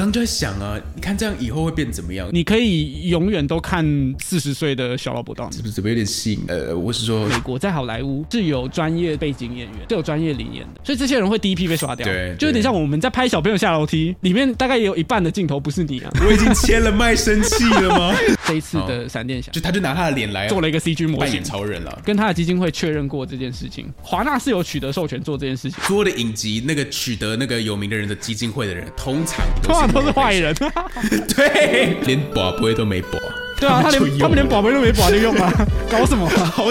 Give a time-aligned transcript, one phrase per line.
[0.00, 2.26] 刚刚就在想啊，你看这样以后会变怎么样？
[2.32, 3.84] 你可以永远都看
[4.18, 5.50] 四十岁的小老伯道。
[5.50, 6.40] 是不是怎么有点吸引？
[6.48, 12.06] 呃，我是说，美国在好莱坞是有专业背景演员，是有专业理念的，所以这些人会第一批被刷掉。
[12.06, 16.10] 对就有点像我们在拍小朋友下楼梯，里面大概也有一半的镜头不是你啊。
[16.26, 18.16] 我已经签了卖身契了吗？
[18.46, 22.00] 这一次的闪电侠就他就拿他的脸来做了一个 CG 模型扮演，超人了。
[22.02, 23.86] 跟他的基金会确认过这件事情。
[24.00, 30.54] 华纳是有取得授权做这件事情，所有的影集那个取得那个有名的人的基金会的人，通常通常都是坏人。
[31.36, 33.18] 对，连宝贝都没宝。
[33.58, 35.52] 对啊，他连他们连宝贝都没宝就用啊，
[35.90, 36.44] 搞什么啊？
[36.54, 36.66] 好。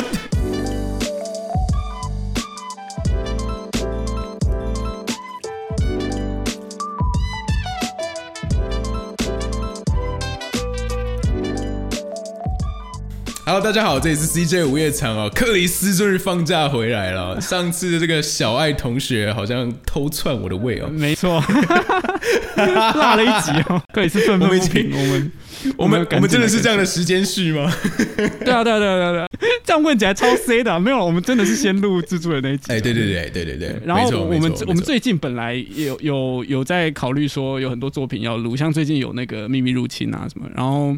[13.51, 15.31] Hello，大家好，这里是 CJ 午夜场哦。
[15.33, 17.35] 克里斯终于放假回来了。
[17.41, 20.87] 上次的这个小爱同学好像偷窜我的胃哦。
[20.87, 21.41] 没错，
[22.93, 24.91] 落了一集哦，克里斯愤愤不平。
[24.91, 25.31] 我们
[25.77, 27.73] 我们我们真的是这样的时间序吗？
[28.45, 29.25] 对啊，对啊，对啊，对啊
[29.65, 30.79] 这样问起来超 C 的啊。
[30.79, 32.71] 没有，我们真的是先录蜘蛛人那一集。
[32.71, 33.81] 哎，对对对对对对。
[33.83, 40.95] 然后我们我们最近本来有有有在考虑说有很多作品要录，像最近有那个秘密入侵啊什么，然后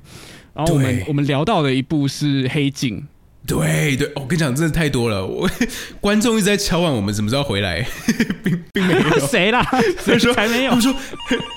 [0.53, 3.05] 然后我们我们聊到的一部是黑镜，
[3.47, 5.25] 对对，我跟你讲，真的太多了。
[5.25, 5.49] 我
[6.02, 7.85] 观众一直在敲碗，我们什么时候回来，
[8.43, 9.19] 并并没有。
[9.27, 9.66] 谁啦？
[10.03, 10.75] 谁说还没有他？
[10.75, 10.95] 们说，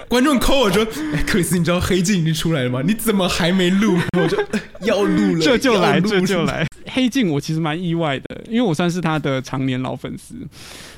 [0.08, 2.82] 观众 call 我说：“哎，克里斯，你知道黑镜已经出来了吗？
[2.86, 6.44] 你怎么还没录？”我就呃要录了，这就来，这就。
[6.44, 6.66] 来。
[6.86, 10.34] 黑镜我其实蛮意外的，因为我算是他的常年老粉丝，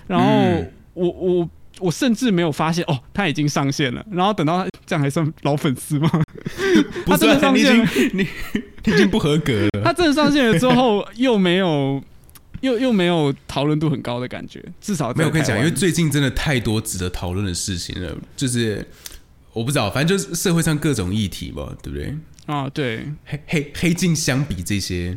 [0.07, 1.49] 然后嗯我
[1.81, 1.91] 我。
[1.97, 4.05] 甚至没有发现哦，他已经上线了。
[4.11, 6.11] 然后等到他这样还算老粉丝吗？
[7.07, 7.75] 不他真的上线
[8.13, 8.27] 你
[8.85, 9.81] 你已经不合格了。
[9.83, 12.03] 他真的上线了之后，又没有，
[12.61, 14.63] 又又没有讨论度很高的感觉。
[14.79, 18.87] 至少没有，我跟你讲，因为最近真的太多值得讨论的事情了，就是
[19.55, 22.15] 我不知道，反正就是社会上各种议题吧，对不对？
[22.45, 25.17] 啊，对，黑黑黑镜相比这些，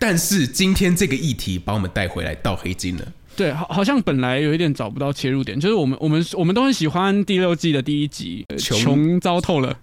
[0.00, 3.12] 但是今天这个议题把我们带回来到黑镜了。
[3.36, 9.76] 对，好，好像本来有一点找不到切入点，就是我们我们我们都很喜欢第六季的第一集，呃穷穷糟透了，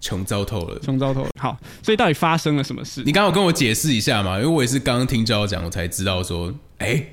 [0.00, 0.78] 穷糟透了。
[0.80, 1.28] 穷糟透了。
[1.38, 3.02] 好，所以到底发生了什么事？
[3.04, 4.36] 你刚好跟我解释一下嘛？
[4.38, 7.04] 因为我也是刚刚听教讲，我才知道说，哎、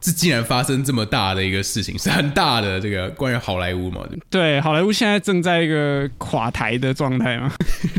[0.00, 4.06] 这竟然发生这么大的一个事情，是很大的这个关于好莱坞嘛？
[4.30, 7.52] 对，好莱坞现在正在一个垮台的状态嘛，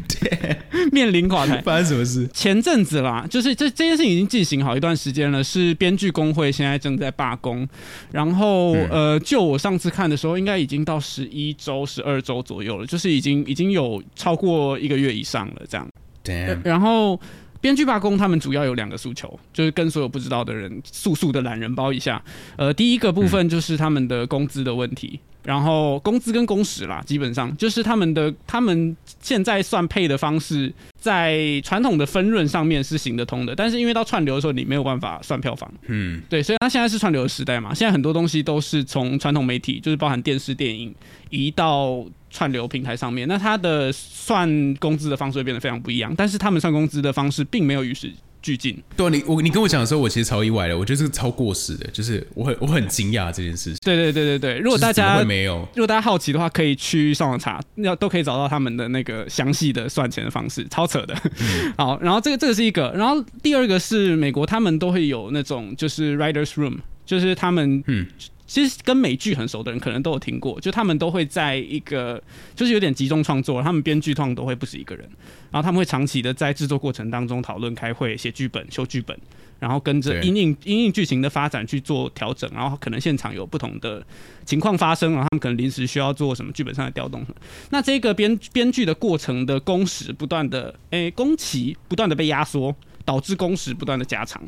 [0.92, 1.62] 面临垮台。
[1.66, 2.28] 发生什么事？
[2.34, 7.68] 前阵子啦，就是这这件事情已经进行好一段时间了，是编剧工会现在正在罢工，
[8.12, 15.88] 然后、嗯呃，就我上次看的时候，应该已经到十一周、十二周左右了，就是已经已经有超过一个月以上了这样。
[16.24, 17.20] Damn，然后
[17.60, 22.22] 编剧罢工，他们主要有两个诉求，就是跟所有不知道的人速速的懒人包一下。
[22.56, 30.70] 呃，第一个部分就是他们的工资的问题，然后工资跟工时啦，基本上就是他们的他们现在算配的方式，
[31.00, 35.72] 在传统的分润上面是行得通的，但是因为到串流的时候，你没有办法算票房。
[35.86, 40.94] 嗯，对，所以它现在是串流的时代嘛，现在很多东西都是从传统媒体，就是包含电视、电影，
[41.30, 43.26] 移到串流平台上面。
[43.26, 48.12] 那它的算工资的方式会变得非常不一样，但是他们算工资的方式并没有与时
[48.42, 48.82] 俱进。
[48.96, 53.78] 对啊你我你跟我讲的时候，我其实超意外的，我觉得这个超过时的，就是我很我很惊讶这件事情。
[53.84, 55.68] 对对对对对，如果大家会没有？
[55.74, 61.16] 如果大家好奇的话，可以去上网查，要都可以找到他们的那个详细的算钱的方式，超扯的。
[61.78, 68.06] 好，然后这个这个是一个，然后第二个是美国他们都会有那种就是 writers room，就是他们嗯
[68.48, 72.22] 其实跟美剧很熟的人可能都有听过，就他们都会在一个
[72.56, 75.08] 就是有点集中创作，他们编剧通常都会不止一个人，
[75.52, 79.20] 然后他们会长期的在制作过程当中讨论、开会、写剧本、修剧本，
[79.60, 84.02] 然后跟着对因应因应剧情的发展去做调整，然后可能现场有不同的
[84.46, 87.26] 情况发生，然后他们可能临时需要做什么剧本上的调动。
[87.70, 94.42] 那这个编编剧的过程的工时不断的，诶、工期不断的被压缩，导致工时不断的加长。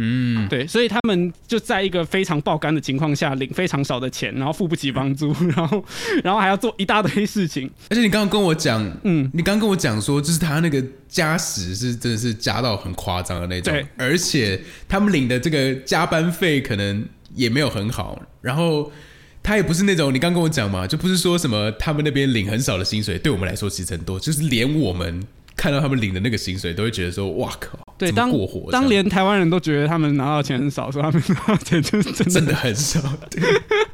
[0.00, 5.84] 嗯，对，所以他们就在一个非常爆肝的情况下，领非常少的钱，然后付不起房租， 然后
[6.22, 7.68] 然后还要做一大堆事情。
[7.90, 18.92] 而且你刚刚跟我讲，嗯，你刚刚跟我讲说，就是他那个加时是真的是加到很夸张的那种对，而且他们领的这个加班费可能也没有很好，然后。
[19.40, 25.24] 他也不是那种你刚跟我讲嘛，就不是说什么他们那边领很少的薪水，对我们来说其实很多，就是连我们
[25.58, 33.42] 看到他们领的那个薪水，都会觉得说，哇靠，对，当过火，当连台湾人都觉得他们拿到钱很少，说他们拿到钱就是真的真的很少，对。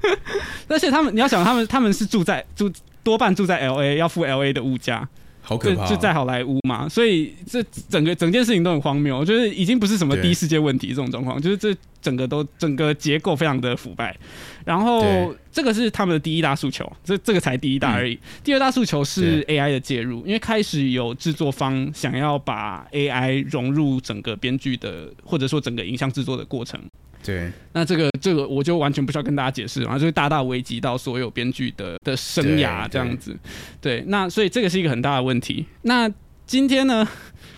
[0.68, 2.70] 而且他们，你要想，他们他们是住在住
[3.02, 5.08] 多半住在 L A，要付 L A 的物价，就
[5.46, 14.16] 好可怕哦、就在好莱坞嘛，所以这整个整件事情都很荒谬，就是已经不是什么对第一世界问题这种状况，就是这整个都整个结构非常的腐败。
[14.64, 18.18] 然后这个是他们的第一大诉求，这这个才第一大而已。
[18.42, 26.80] 第二大诉求是 AI 的介入，因为开始有制作方想要把 AI 融入整个编剧的或者说整个影像制作的过程。
[27.24, 33.34] 对那这个这个我就完全不需要跟大家解释，然后就会大大危及到所有编剧的的生涯这样子。
[33.80, 35.64] 对，那所以这个是一个很大的问题。
[35.82, 36.10] 那
[36.46, 37.08] 今天呢，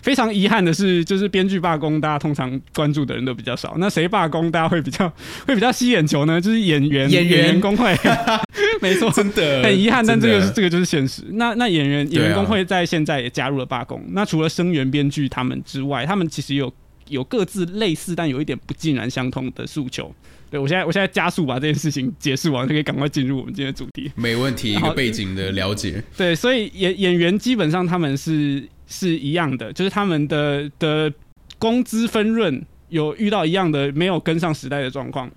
[0.01, 3.75] 非常遗憾的是，就是编剧罢工，大家通常关注的人都比较少。
[3.77, 5.11] 那谁罢工，大家会比较
[5.45, 6.39] 会比较吸眼球呢？
[6.39, 7.93] 就是演员演员工会，
[8.81, 9.11] 没错。
[9.11, 11.23] 真的很遗憾，但这个是这个就是现实。
[11.31, 14.01] 那那演员演员工会在现在也加入了罢工。
[14.11, 16.73] 那除了声援编剧他们之外，他们其实有
[17.09, 20.13] 有各自类似但有一点不尽然相通的诉求。
[20.49, 24.09] 对我现在我现在加速把这件事情解释完，就可以赶快进入我们今天的主题。
[24.15, 26.01] 没问题，一个背景的了解。
[26.15, 31.11] 对，所以演演员基本上他们是是一样的，就是他们的的
[31.57, 35.29] 工资分润有遇到一样的没有跟上时代的状况。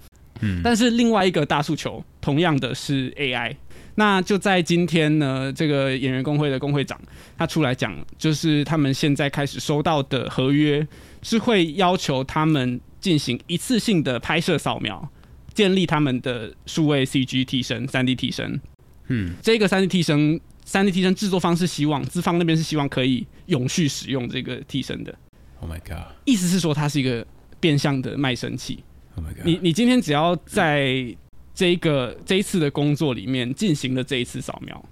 [0.43, 3.56] 嗯，但是另外一个大诉求，同样的是 AI。
[3.96, 6.99] 那就在今天呢，这个演员工会的工会长
[7.37, 10.87] 他出来讲，就是他们现在开始收到的合约
[11.22, 15.11] 是会要求他们进行一次性的拍摄扫描，
[15.55, 18.61] 建立他们的数位 CG 替身、三 D 替身。
[19.08, 25.12] 嗯，这个三 D 替身，三 D 替身制作方是希望资方那边是希望可以永续使用这个替身的
[25.61, 27.26] ，Oh my god，Oh 意思是说它是一个
[27.58, 28.84] 变相的卖身契。
[29.16, 31.14] Oh my god，你你今天只要在
[31.52, 34.82] 这个这一次的工作里面进行了这一次扫描，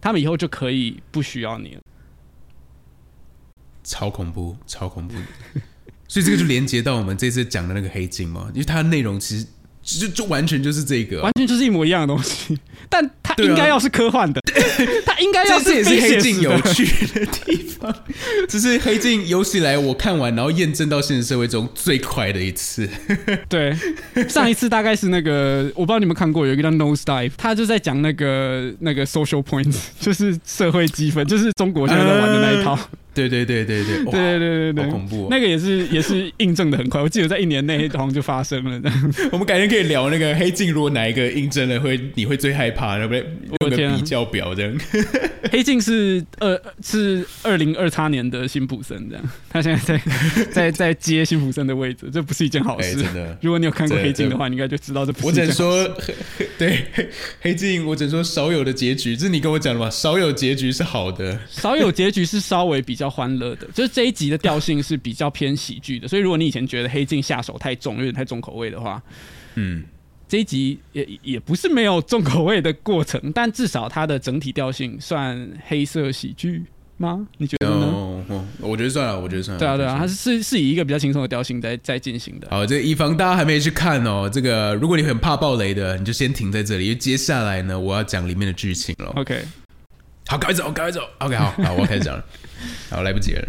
[0.00, 1.80] 他们以后就可以不需要你了。
[3.84, 5.14] 超恐怖，超恐怖。
[6.08, 9.46] 所以这个就连接到我们这次讲的那个黑镜嘛，因为它的内容其实
[9.82, 12.56] 就就完全就是这个啊、完全就是一模一样的东西，
[12.88, 14.40] 但它应该要是科幻的，
[15.04, 16.60] 它应该要是这也是非黑镜有。
[16.60, 17.94] 趣的地方，
[18.48, 22.88] 这是黑镜有史以来我看完然后验证到现实社会中最快的一次。
[23.48, 23.74] 对，
[24.28, 32.78] 上一次大概是那个，我不知道你们看过，有一个叫 Nose Dive，他就在讲那个那个 social points，就是社会积分，就是中国现在在玩的那一套。
[33.14, 38.92] 对对对对对，哇对对对对对，好恐怖哦那个也是也是印证的很快，我记得在一年内好像就发生了。
[39.30, 43.24] 我们改天可以聊那个黑镜，如果哪一个印证了会你会最害怕，对不对？
[43.60, 44.76] 我个比较表这样。
[45.52, 50.02] 黑镜是二是二零二叉年的辛普森这样，他现在在
[50.50, 52.96] 在在接辛普森的位置，这不是一件好哎，事。
[53.02, 53.38] 真的。
[53.40, 55.84] 如果你有看过黑镜的话，你应该就知道这不我只能是一件好事。
[55.84, 57.08] 说，黑 黑对黑
[57.40, 59.88] 黑镜，我只能说少有的结局，这是你跟我讲的嘛？
[59.90, 69.02] 少有结局是好的，少有结局是稍微比较欢乐的，就是这一集的调性是比较偏喜剧的，所以如果你以前觉得黑镜下手太重，有点太重口味的话，
[69.54, 69.84] 嗯，
[70.28, 76.62] 这一集也也不是没有重口味的过程，但至少它的整体调性算黑色喜剧
[76.96, 77.26] 吗？
[77.38, 78.14] 你觉得呢？
[78.60, 79.58] 我觉得算了，我觉得算了。
[79.58, 80.42] 对啊，对啊，它是。
[80.42, 82.48] 是以一个比较轻松的调性在在进行的。
[82.50, 89.06] 好，这个以防大家还没去看哦，这个如果你很怕暴雷的，你就先停在这里，因为接下来呢，我要讲里面的剧情了。
[89.16, 89.44] OK，
[90.26, 91.00] 好，赶快走，赶快走。
[91.18, 92.24] OK，好，好，我要开始讲了。
[92.90, 93.48] 好，来不及了。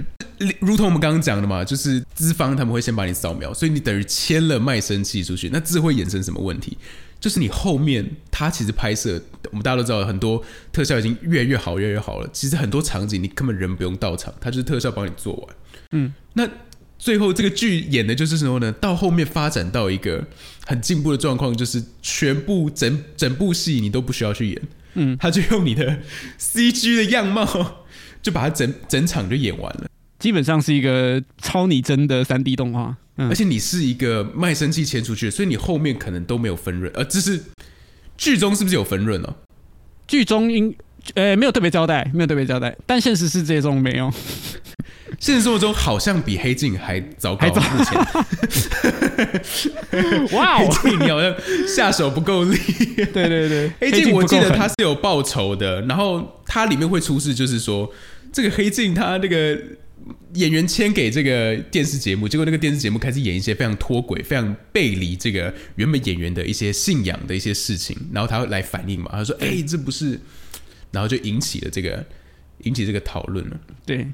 [0.59, 6.77] 如同我们刚刚讲的嘛，就是资方他们会先把你扫描，所以你等于签了卖身契出去，那这会衍生什么问题？
[7.19, 9.19] 就是你后面他其实拍摄，
[9.49, 12.29] 我们大家都知道，很多特效已经越来越好，越来越好了。
[12.33, 15.55] 其实很多场景你根本人不用到场，他就是特效帮你做完。
[15.91, 16.47] 嗯，那
[16.99, 18.71] 最后这个剧演的就是什么呢？
[18.73, 20.23] 到后面发展到一个
[20.67, 24.61] 很进步的状况，就是全部整整部戏你都不需要去演，
[24.95, 25.99] 嗯，他就用你的
[26.37, 27.84] CG 的样貌，
[28.25, 29.85] 就把它整整场就演完了。
[30.17, 32.97] 基本上是一个超拟真的三 D 动画。
[33.17, 37.39] 嗯而，且你是一个卖身契签出去，所以你后面可能都没有分润，呃，这是
[38.17, 39.35] 剧中是不是有分润哦？
[40.07, 40.75] 剧中应
[41.13, 44.11] 呃没有特别交代，没有特别交代，但现实世界中没有。
[45.19, 47.97] 现实生活中好像比黑镜还糟糕，目前
[50.37, 51.33] 哇黑哦，镜你好像
[51.67, 52.57] 下手不够力。
[53.13, 57.89] 对对对， 黑镜我记得不够狠它是有报酬的，然后它里面会出事，就是说
[58.35, 59.57] 这个黑镜他那个
[60.33, 70.19] 演员签给这个电视节目，结果那个电视节目开始演一些非常脱轨、非常背离这个原本演员的一些信仰的一些事情，然后他会来反应嘛，他说：“哎、这不是。”
[70.91, 72.05] 然后就引起了这个
[72.63, 73.57] 引起这个讨论了。
[73.85, 74.05] 对，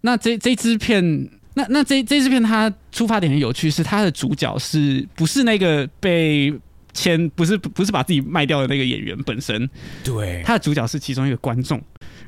[0.00, 6.52] 那这这支片，那那这这支片它出发点很有趣，是它的主角是不是那个被
[6.92, 9.70] 签，不是不是把自己卖掉的那个演员本身，
[10.02, 11.80] 对，他的主角是其中一个观众。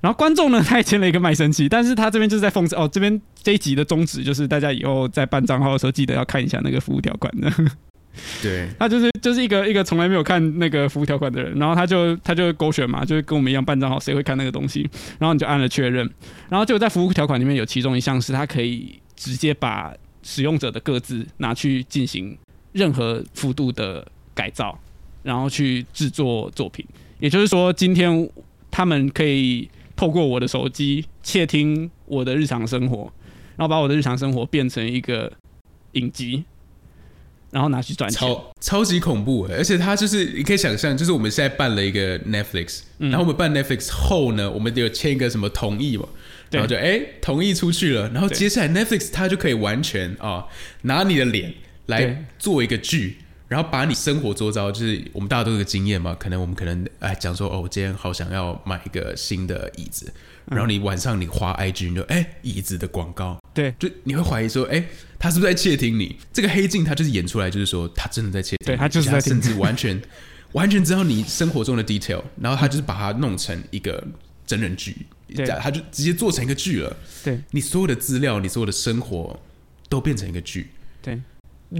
[0.03, 7.51] 然后观众呢，他也签了一个卖身契，但是他这边就是在讽刺哦，这边这一集的宗旨就是大家以后在办账号的时候，记得要看一下那个服务条款的。
[8.43, 14.87] 对， 他就是就是一个一个从来没有看那个服务条款的人，然后他就他就勾选嘛，就是跟我们一样办账号，谁会看那个东西？
[15.19, 16.07] 然后你就按了确认，
[16.51, 22.37] 然后就在服务条款里面有其中一项是，他可以直接把使用者的各自拿去进行
[22.73, 24.79] 任何幅度的改造，
[25.23, 26.85] 然后去制作作品。
[27.21, 28.29] 也就是说，今天
[28.71, 33.13] 他们可以透过我的手机窃听我的日常生活，
[33.57, 35.33] 然后把我的日常生活变成一个
[35.93, 36.45] 影集。
[37.51, 46.09] 然后拿去赚钱，超超级恐怖而且他就是你可以想象，就是我们现在办了一个 Netflix，然后我们办 Netflix 后呢，我们有签一个什么同意嘛，
[46.51, 50.47] 然后就哎同意出去了，然后接下来 Netflix 它就可以完全啊
[50.81, 51.53] 拿你的脸
[51.85, 53.19] 来做一个剧，
[53.53, 60.11] 然后把你生活周遭，就是我们大家都有个经验嘛，可能我们可能哎讲说哦，我今天好想要买一个新的椅子。
[60.47, 64.83] 然后你晚上你滑 IG，你就哎椅子的广告，对，就你会怀疑说，哎，
[65.19, 66.17] 他是不是在窃听你？
[66.33, 70.01] 这个黑镜他就是演出来，就是说他真的在窃听，对他就是在甚至完全
[70.53, 74.03] 完全知道你生活中的 detail，然后他就是把它弄成一个
[74.47, 74.97] 真人剧，
[75.37, 76.97] 对，他就直接做成一个剧了。
[77.23, 79.39] 对，你所有的资料，你所有的生活
[79.91, 80.71] 都变成一个剧，
[81.03, 81.21] 对，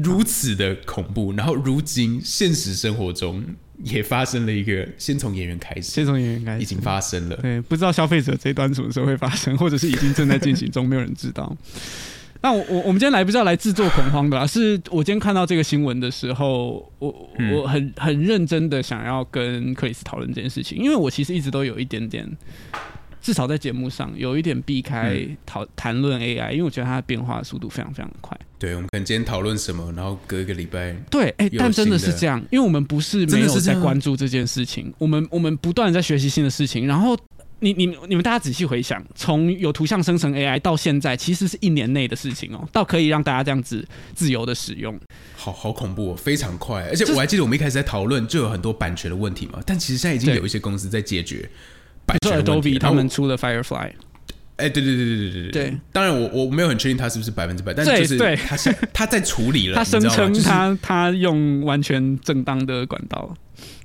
[0.03, 1.33] 如此的恐怖。
[1.33, 3.45] 然后如今现实生活中。
[3.85, 7.35] 也发生了一个，先从演员开始，先从演员开始，已经发生了。
[7.39, 11.57] 对，不知道消费者这一端什么时候会发生，或者是已经正在进行中，没有人知道。
[12.43, 22.25] 那我我我们今天来不是要来制作恐慌的啦，是我今天看到这个新闻的时候，我我很很认真的想要跟克里斯讨论这件事情，因为我其实一直都有一点点。
[23.23, 28.37] 至少在节目上有一点避开讨谈论 AI，因为我觉得它的变化速度非常非常快。
[28.59, 36.87] 对，我们可能今天讨论什么，然后隔一个礼拜，对，哎，但真的是这样，因为我们不是没有在关注这件事情，我们我们不断在学习新的事情。
[36.87, 37.17] 然后，
[37.61, 44.99] 你你你们大家仔细回想，从有图像生成 AI 到现在，其实是一年内的事情哦，到可以让大家这样子自由的使用，
[45.37, 46.83] 好好恐怖，哦，非常快。
[46.89, 51.49] 而且我还记得我们一开始在讨论，就有很多版权的问题嘛，但其实现在已经有一些公司在解决。
[52.21, 53.93] 做 Adobe 他们出了 Firefly，
[54.57, 55.79] 哎，对对对对对对对。
[55.93, 58.57] 当然，我我没有很确定他是不是百分之百，但就是他
[58.93, 59.75] 他 在处理了。
[59.77, 63.35] 他声称他他用完全正当的管道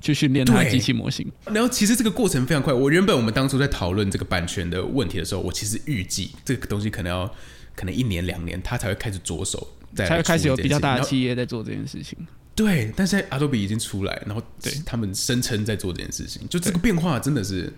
[0.00, 1.26] 去训练他的机器模型。
[1.46, 2.72] 然后其实这个过程非常快。
[2.72, 7.34] 我原本我们当初在讨论这个版权的问题的时候，我其实预计这个东西可能要
[7.74, 12.16] 可能一年两年，他才会开始着手，才会开始有比较大的企业在做这件事情。
[12.54, 17.72] 对，但是 Adobe 已经出来，然后对他们声称在做这件事情，就这个变化真的是。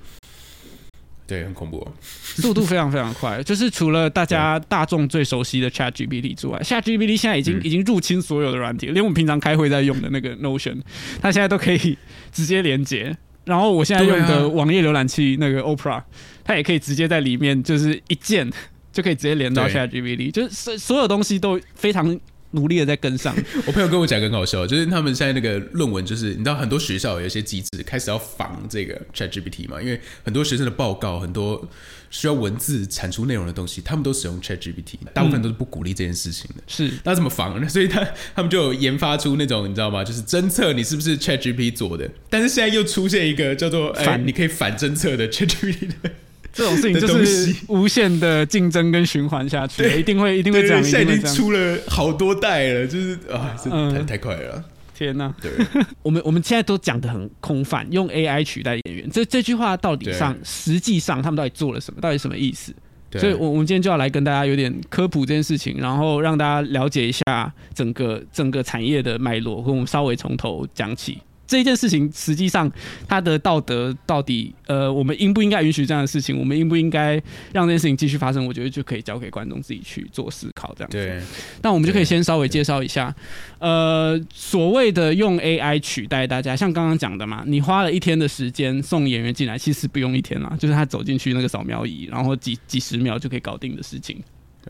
[1.31, 3.41] 对，很恐怖，速度非常非常快。
[3.47, 10.81] 就是除了大家大众最熟悉的 Chat GPT 之外，Chat GPT 现在已经已经入侵所有的软体，连我们平常开会在用的那个 Notion，
[11.23, 11.97] 它现在都可以
[12.33, 13.17] 直接连接。
[13.45, 16.03] 然后我现在用的网页浏览器那个 Opera，
[16.43, 18.51] 它也可以直接在里面，就是一键
[18.93, 22.19] 就可以直接连到 Chat GPT，就是所所有东西都非常。
[22.53, 23.35] 努力的在跟上。
[23.67, 31.69] 我朋友跟我讲很搞笑，就是他们现在那个论文，就是你知道很多学校有一些机制开始要防这个 ChatGPT 嘛，因为很多学生的报告很多
[32.11, 36.63] 需要文字产出内容的东西，他们都使用 ChatGPT，大部分都是不鼓励这件事情的。
[36.67, 37.69] 是，那怎么防呢？
[37.69, 40.03] 所以他他们就研发出那种你知道吗？
[40.03, 46.11] 就是侦测你是不是 ChatGPT 做的，但是现在又出现一个叫做反，你可以反侦测的 ChatGPT 的。
[46.53, 50.83] 这种事情就是无限的竞争跟循环下去，一定会一定会这样。
[50.83, 53.57] 现在已经出了好多代了，就是啊，
[53.93, 54.65] 太太快了！
[54.95, 55.33] 天哪！
[55.41, 55.51] 对，
[56.03, 62.01] 我们我们现在都讲的很空泛，用 AI 取代演员，这这句话到底上实际上他们到底做了什么？
[62.01, 62.75] 到底什么意思？
[63.13, 71.19] 所以，我我们今天就要来跟大家有点科普这件事情，然后让大家了解一下整个整个产业的脉络，跟我们稍微从头讲起。
[71.51, 72.71] 这件事情，实际上
[73.09, 76.39] 它的道德到底，呃，我们应不应该允许这样的事情？
[76.39, 77.21] 我们应不应该
[77.53, 78.47] 让这件事情继续发生？
[78.47, 80.91] 我觉得就可以交给观众自己去做思考，这样。
[80.93, 81.21] 对。
[81.61, 83.13] 那我们就可以先稍微介绍一下，
[83.59, 94.23] 呃，所谓的用 AI 取代大家，像刚刚讲的嘛，你花了一天的时间送演员进来，其实不用一天啦，就是他走进去那个扫描仪，然后几几十秒就可以搞定的事情。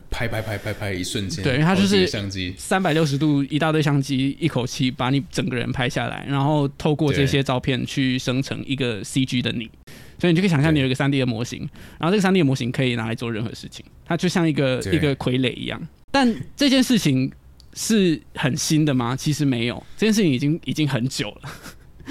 [0.09, 9.69] 拍拍拍拍拍，一瞬间，对，它就是相机三百六十度一大堆相机，一口气把你整个人拍下来，然后透过这些照片去生成一个 CG 的你，
[10.17, 11.59] 所以你就可以想象你有一个三 D 的模型，
[11.99, 15.81] 然后这个三 D 的模型可以拿来做任何事情，它就像一个一个傀儡一样。
[16.11, 17.31] 但这件事情
[17.73, 19.15] 是很新的吗？
[19.15, 21.49] 其实没有，这件事情已经已经很久了。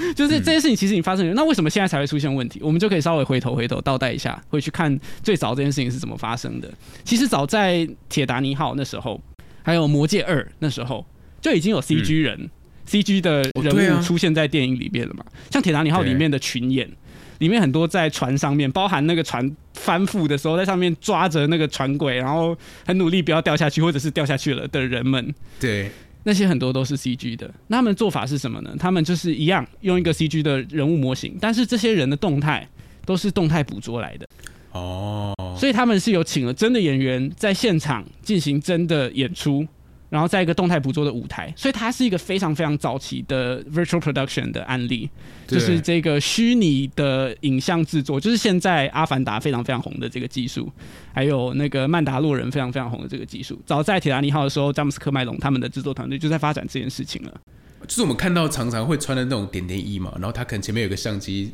[0.15, 2.61] 就是这件事情，其实你发生，那为什么现在才会出现问题？
[2.63, 6.73] 我们就可以稍微回头回头倒带一下，回去看最早这件事情是怎么发生的。
[7.05, 9.21] 其实早在铁达尼号那时候，
[9.63, 11.05] 还有魔戒二那时候，
[11.41, 12.51] 就已经有 CG 人、
[12.89, 15.25] CG 的人物出现在电影里面了嘛。
[15.51, 16.91] 像铁达尼号里面的群演，
[17.39, 25.35] 里面很多在船上面，包含那个船翻覆的时候，在上面抓着那个船轨，然后很努力不要掉下去，或者是掉下去了的人们。
[25.59, 25.91] 对。
[26.23, 27.53] 那些很多都是 CG 的。
[27.69, 28.75] 那他们做法是什么呢？
[28.79, 32.69] 他们就是一样用一个 CG 的人物模型，但是这些人的动态
[33.05, 34.27] 都是动态捕捉来的。
[34.73, 39.67] 哦，所以他们是有请了真的演员在现场进行真的演出，
[40.11, 45.09] 然后在一个动态捕捉的舞台，所以它是一个非常非常早期的 virtual production 的案例，
[45.47, 50.71] 就是这个虚拟的影像制作，就是现在《阿凡达》非常非常红的这个技术，
[51.15, 53.61] 还有那个《曼达洛人》非常非常红的这个技术。
[53.65, 57.41] 早在《铁达尼号》的时候，詹姆斯·科麦隆他们的制作团队就在发展这件事情了。
[57.87, 61.53] 就是我们看到常常会穿的那种点点衣嘛，然后他可能前面有个相机。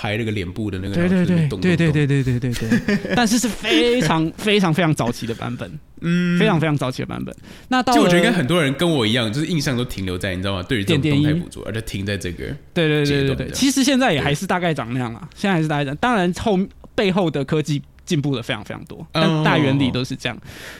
[0.00, 7.36] 拍那个脸部的那个，对对对对对对对对对对， 但是是非常非常非常早期的版本，嗯，非常非常早期的版本。
[7.68, 10.62] 那到就我觉得跟很多人跟我一样，就是印象都停留在你知道吗？
[10.62, 13.50] 对于这种动态捕捉，而且停在这个，对对对对对。
[13.50, 15.94] 其实现在也还是大概长那样啊，现在还是大概长。
[15.96, 16.58] 当然后
[16.94, 20.38] 背后的科技进步了非常非常多，但大原理都是这样。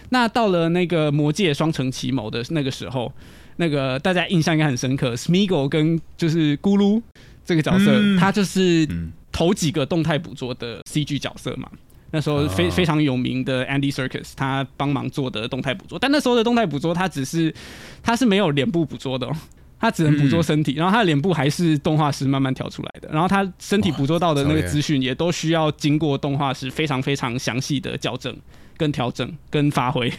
[0.08, 3.12] 那到了那个魔界双城奇谋的那个时候，
[3.56, 7.02] 那个大家印象应该很深刻，Smeagol 跟就是咕噜。
[7.44, 8.88] 这个角色，他就是
[9.32, 11.68] 头几个动态捕捉的 CG 角色嘛。
[12.12, 15.98] 那时候非非常有名的 Andy Circus，他帮忙做的动态捕捉。
[15.98, 17.54] 但那时候的动态捕捉，他只是
[18.02, 19.36] 他是没有脸部捕捉的，哦
[19.78, 23.08] 他只能捕捉身体，然后他的脸部还是动画师慢慢调出来的。
[23.10, 28.36] 然后他身体捕捉到的那个资讯，也都需要经过动画师非常非常详细的校正、
[28.76, 30.10] 跟调整、跟发挥，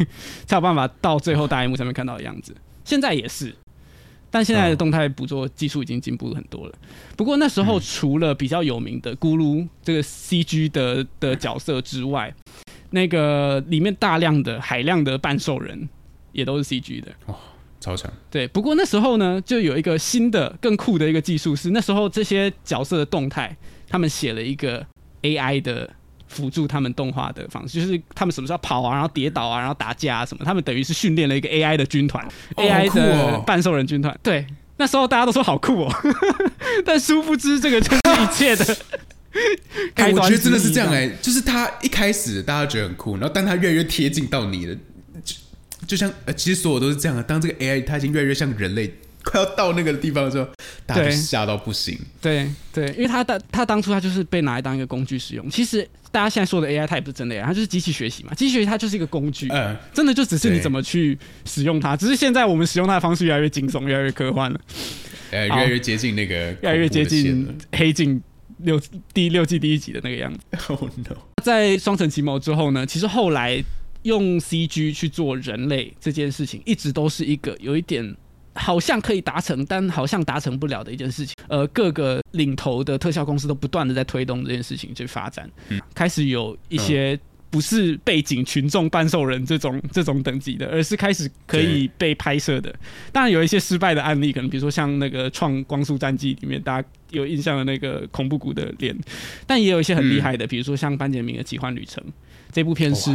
[0.48, 2.56] 才有办法到最后大荧幕上面看到的样子。
[2.84, 3.54] 现在也是。
[4.32, 6.74] 但现在的动态捕捉技术已经进步很多了。
[7.16, 12.34] 不过那时候除了比较有名的咕噜这个 CG 的的角色之外，
[12.92, 15.88] 那个里面大量的海量的半兽人
[16.32, 17.12] 也都是 CG 的。
[17.28, 17.36] 哇，
[17.80, 18.12] 超强！
[18.32, 23.56] 对，不过那时候呢，就有一个新的更酷的一个技术是，那时候这些角色的动态，
[23.88, 24.88] 他们写了一个
[25.22, 25.90] AI 的。
[26.32, 34.18] 辅助他们动画的方式，就是他们什么时候跑啊，然后跌倒啊，然后打架啊什么，他们等于是训练了一个 AI 的军团，AI 的半兽人军团。
[34.24, 34.46] 对，
[34.78, 35.94] 那时候大家都说好酷哦，
[36.86, 38.78] 但殊不知这个就是一切的。
[39.96, 44.76] 哎，我觉得真的是这样哎，就是他一开始大家觉得很酷，然后但他越来越贴近到你了，
[45.24, 45.36] 就
[45.88, 47.22] 就像呃，其实所有都是这样的。
[47.24, 48.94] 当这个 AI 它已经越来越像人类。
[49.24, 50.48] 快要到那个地方的时候，
[50.86, 51.98] 大家吓到不行。
[52.22, 55.50] 对对，因为他当他当初他就是被拿来当一个工具使用。
[55.50, 58.34] 其实大家现在说的 AI，它也不是真的 AI，它就是机器学习嘛。
[58.34, 61.96] 机器学习它就是一个工具，嗯，真的就只是你怎么去使用它。
[61.96, 64.60] 只是现在我们使用它的方式越来越惊悚，越来越科幻了。
[65.32, 68.22] 呃，越来越接近那个，越来越接近黑镜
[68.58, 68.82] 六
[69.14, 70.40] 第六季第一集的那个样子。
[70.68, 71.16] Oh no！
[71.44, 73.64] 在双城奇谋之后呢，其实后来
[74.02, 78.16] 用 CG 去做人类这件事情，一直都是一个有一点。
[78.54, 81.36] 好像可以达成，但好像达成不了的一件事情。
[81.48, 85.82] 呃，各个领头的特效公司都不断的在推动这件事情去发展，嗯。
[85.94, 87.18] 开始有一些
[87.50, 92.74] 不是背景群众半兽人这种 这种等级的，而是开始可以被拍摄的。
[93.12, 98.98] 当然有一些失败的案例，可能比如说像那个《创光速战记》里面大家有印象的那个恐怖谷的脸，
[99.48, 102.04] 但也有一些很厉害的，比如说像班杰明的奇幻旅程。
[102.52, 103.12] 这部片是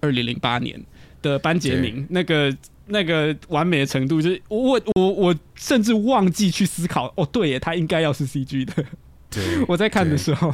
[0.00, 0.82] 二零零八年
[1.20, 2.06] 的班杰明。
[2.08, 2.50] 那个。
[2.90, 8.84] 那个完美的程度，就是我我我甚至忘记去思考，哦，对耶，他应该要是 CG 的。
[9.30, 10.52] 对， 我在看的时候，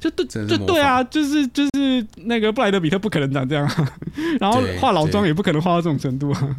[0.00, 3.88] 就对，就对啊，就是就是那个布莱德比特不可能长这样，
[4.40, 6.56] 然后化老妆也不可能化到这种程度啊。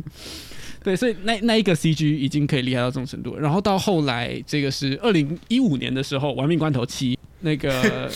[0.83, 8.09] 对，所以那那一个 CG 已经可以厉害到这种程度，然后到后来这个是二零一五年的时候，《玩命关头七》那个。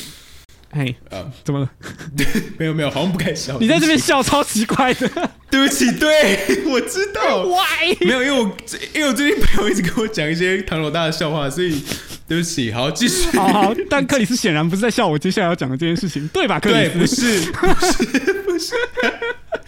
[0.74, 1.70] 嘿，呃，怎么了？
[2.58, 3.58] 没有没有，好像不该笑。
[3.60, 5.10] 你在这边笑，超奇怪的。
[5.50, 7.44] 对不起，对 我知道。
[7.46, 7.96] Why？
[8.02, 8.56] 没有，因为我
[8.94, 11.84] 因为我最近朋友一直跟我讲一些唐老大的笑话，所以
[12.28, 12.72] 对不起。
[12.72, 13.38] 好，继续。
[13.38, 16.58] 好好，但克里斯显然不是在笑我接下来要讲的这件事情，对吧？
[16.60, 18.76] 克里斯不是，不是，不是。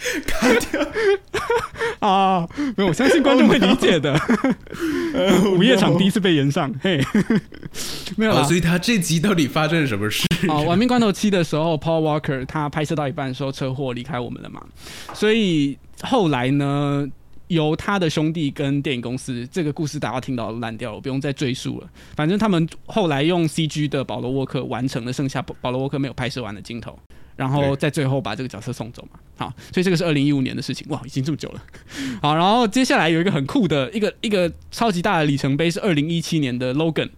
[1.99, 2.47] 啊！
[2.75, 4.19] 没有，我相信观众会理解的。
[5.55, 7.01] 午夜场第一次被延上，嘿，
[8.17, 10.25] 没有所以他这集到底发生了什么事？
[10.49, 14.61] 啊，玩命关头七的时候，Paul Walker 他拍摄到一半的时候车祸离开我们了嘛？
[15.13, 17.07] 所以后来呢，
[17.47, 21.87] 由他的兄弟跟电影公司，这个故事大家听到烂掉了，不用再赘述了。
[22.15, 26.99] 反正他们后来用 CG 的保罗沃克完成了剩下保罗沃克没有拍摄完的镜头。
[27.35, 31.63] 然后在最后把这个角色送走嘛，好，所以这个是二零一五年的事情，哇，已经这么久了。
[32.21, 37.09] 好，然后接下来有一个很酷的一个一个超级大的里程碑是二零一七年的 Logan，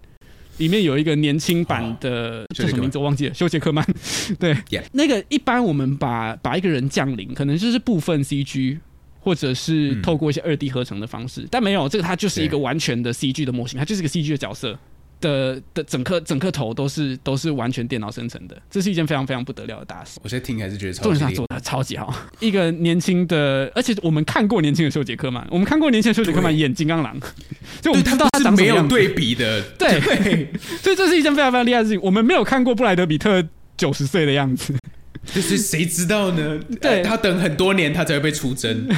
[0.58, 3.86] 里面有一个年轻版的叫什么名字我忘记了，休杰克曼。
[4.40, 4.56] 对，
[4.94, 8.80] 那个一般我们把把一个人降临，可能就是部分 CG
[9.20, 14.80] 或者是透过一些二 D 合成的方式，但没有这个，它就是一个完全的 CG 的模型，它就是一个 CG 的角色。
[15.22, 20.20] 的的整颗整颗头都是都是完全电脑生成的，这是一件非常非常不得了的大事。
[20.24, 27.20] 我现在听还是觉得超级厉害重点是他做的超级好，一个年轻的，而且我们看过年轻的修杰克曼，我们看过年轻的修杰克曼演金刚狼，
[27.82, 28.96] 所以我们对知道他是没有长什么样子。
[28.96, 30.50] 对比的，对对，
[30.82, 32.00] 所以这是一件非常非常厉害的事情。
[32.02, 33.44] 我们没有看过布莱德比特
[33.78, 34.74] 九十岁的样子，
[35.34, 36.60] 就是谁知道呢？
[36.82, 38.88] 对呃他等很多年他才会被出征，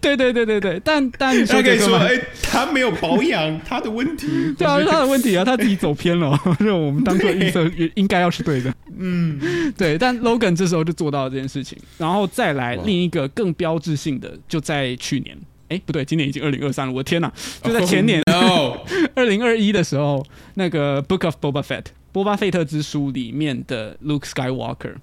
[0.00, 1.96] 对 对对对对对，但但他可以说。
[1.98, 2.10] 哎，
[2.42, 8.72] 他没有保养，他的问题，对啊，是他的问题啊，他自己走偏了，是我们当初的预测也应该要是对的。
[8.98, 15.36] 嗯，对，但 Logan 这时候就做到了这件事情，然后再来另一个更标志性的，就在去年，
[15.68, 17.32] 哎，不对，今年已经二零二三了，我的天哪！
[17.62, 18.76] 就在前年 Oh,
[19.14, 21.82] 二零二一的时候，那个《Book of Boba Fett》
[22.16, 24.94] 波巴费特之书里面的 Luke Skywalker，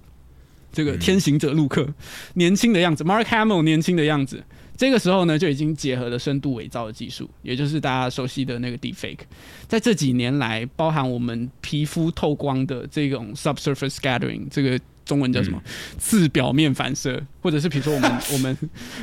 [0.71, 1.93] 这个天行者陆克、
[2.34, 4.43] 年轻的样子，Mark Hamill 年轻的样子，
[4.76, 9.19] 这个时候呢就已经结合了深度伪造的技术，也就是大家熟悉的那个 Deepfake。
[9.67, 15.62] 在这几年来，包含我们皮肤透光的这种 Subsurface Scattering，这个中文叫什么？
[15.99, 18.58] 次表面反射，或者是比如说我们 我们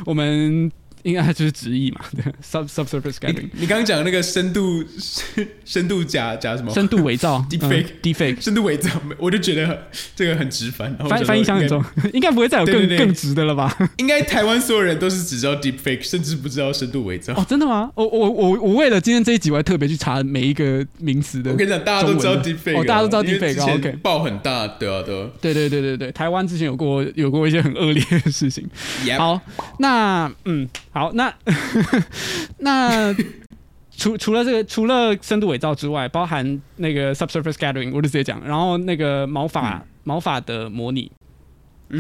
[0.07, 4.85] 我们应该就是直译嘛，对，sub subsurface scattering，你你刚刚讲那个深度
[5.65, 6.73] 深度假假什么？
[6.73, 10.95] 深度伪造 Deepfake 嗯 deepfake，深度伪造，我就觉得这个很直翻。
[11.09, 11.83] 翻翻译箱很重，
[12.13, 13.77] 应该不会再有更更直的了吧？
[13.99, 17.33] 应该台湾所有人都是只知道 deepfake，甚至不知道深度伪造。
[17.35, 17.91] 哦，真的吗？
[17.95, 21.57] 我我我我为了今天这一集，我还特别去查每一个名词的我。
[21.57, 25.29] 跟你讲，大家都知道中文的 deepfake，哦大家都知道 deepfake，之前 OK 爆很大，对啊，对啊。
[25.41, 28.67] 对对对对对，台湾之前有过有过一些很恶劣的事情。
[29.17, 29.41] 好，
[29.79, 31.33] 那嗯，好，那
[32.59, 33.15] 那
[33.91, 41.11] 除除了这个，除了深度伪造之外，包含那个 subsurface scattering，我就直接讲，然后那个毛发、毛发的模拟，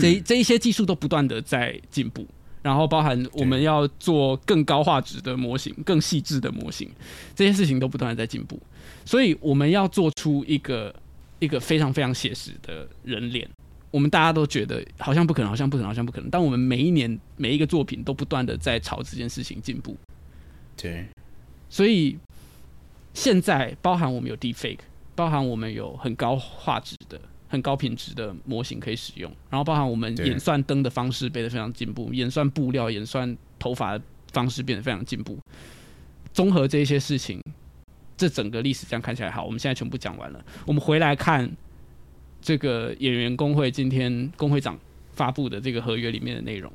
[0.00, 2.26] 这这一些技术都不断的在进步。
[2.62, 6.90] 然后包含我们要做更高画质的模型、更细致的模型，
[7.35, 8.61] 这些事情都不断的在进步。
[9.07, 10.94] 所以我们要做出一个
[11.38, 13.48] 一个非常非常写实的人脸，
[13.90, 16.31] 我们大家都觉得好像不可能，好像不可能，好像不可能。
[16.31, 19.96] 但我们每一年每一个作品都不断的在朝这件事情进步，
[20.76, 21.07] 对，
[21.68, 22.16] 所以
[23.12, 24.79] 现在包含我们有 deepfake，
[25.14, 35.37] 包含我们有很高画质的、很高品质的模型可以使用，然后包含我们演算灯的方式变得非常进步，演算布料、演算头发的方式变得非常进步。
[36.33, 37.42] 综合这一些事情，
[38.16, 40.44] 这整个历史这样看起来好，我们现在全部讲完了。
[40.64, 41.50] 我们回来看
[42.40, 44.79] 这个演员工会今天工会长
[45.12, 46.72] 发布的这个合约里面的内容，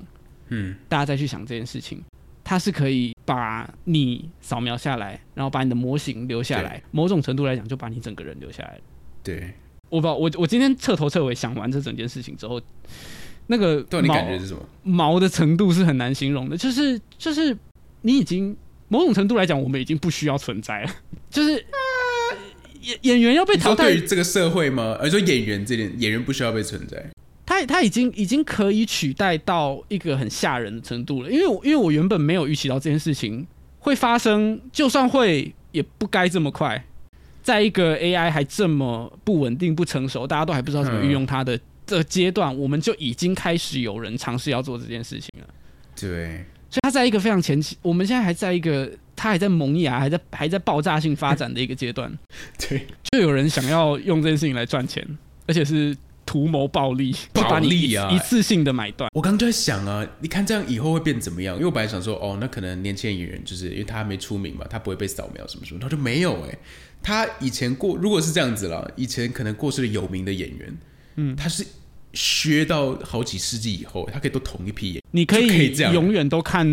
[0.50, 2.04] 嗯，大家再去想这件事情，
[2.44, 8.80] 它是可以把你扫描下来，然后把你的模型留下来，某种程度来讲，就把你整个人留下来。
[9.24, 9.52] 对，
[9.90, 12.62] 我不知道，我我今天彻头彻尾想完这整件事情之后，
[13.48, 14.62] 那个对啊，你感觉是什么？
[14.84, 17.58] 毛的程度是很难形容的，就是就是
[18.02, 18.56] 你已经
[18.88, 20.92] 某种程度来讲，我们已经不需要存在了，
[21.32, 21.66] 就是
[22.86, 24.98] 演演员要被淘汰于，这个社会吗？
[25.02, 27.04] 而说演员这点，演员不需要被存在。
[27.46, 33.46] 他他已经已经可以取代到一个很吓人的程度了，因为我因为我原本没有预期到这件事情
[33.80, 36.84] 会发生，就算会也不该这么快，
[37.44, 45.48] 在一个 AI 还这么不稳定、不成熟，大家都还不知道怎么运用它的的阶段，我们就已经开始有人尝试要做这件事情了。
[45.96, 48.92] 对，所以他在一个非常前期，我们现在还在一个
[49.26, 52.16] 它还在萌芽、还在还在爆炸性发展的一个阶段，
[52.70, 55.04] 对，就有人想要用这件事情来赚钱，
[55.48, 59.10] 而且是图谋暴利， 暴利啊一次性的买断。
[59.16, 61.56] 我刚刚就在想啊，你看这样以后会变怎么样？
[61.56, 66.56] 因为我本来想说，哦，那可能年轻演员就是因为他还没出名嘛，他不会被扫描什么什么，他就没有哎、
[67.02, 70.78] 他以前过如果是这样子了，以前可能过世的有名的演员，
[71.16, 71.66] 嗯，他是
[72.14, 75.02] 削到好几世纪以后，他可以都同一批演员。
[75.10, 76.68] 你可以可以这样永远都看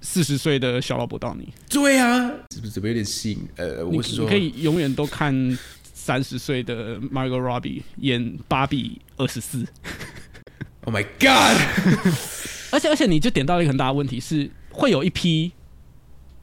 [0.00, 3.38] 四十岁的小老伯到你，对啊，是不是怎么有点吸引？
[3.56, 9.66] 呃，我是说，你可以永远都看三十岁的 Margot Robbie 演芭比二十四
[10.84, 11.60] ，，Oh my God，
[12.70, 15.50] 而且而且你就点到了一个很大的问题是，会有一批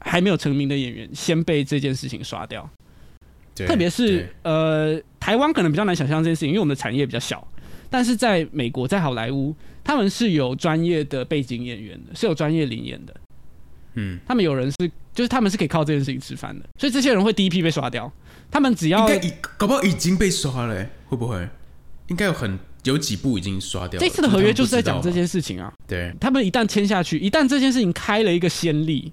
[0.00, 2.68] 还没有成名的演员先被这件事情刷掉，
[3.54, 7.46] 特别是呃台湾可能比较难想象这件事情，因为我们的产业比较小，
[7.88, 13.16] 但是在美国在好莱坞，他们是有专业的背景演员的，是有专业领演的。
[13.96, 18.10] 嗯，他们有人是，就是他们是可以靠这件事情吃饭的，所以这些人会第一批被刷掉。
[18.50, 21.48] 他们只要应该已搞不好已经被刷了、欸，会不会？
[22.08, 24.06] 应该有很有几部已经刷掉了。
[24.06, 25.72] 这次的合约就是在讲这件事情啊。
[25.88, 29.12] 对他们一旦签下去，一旦这件事情开了一个先例，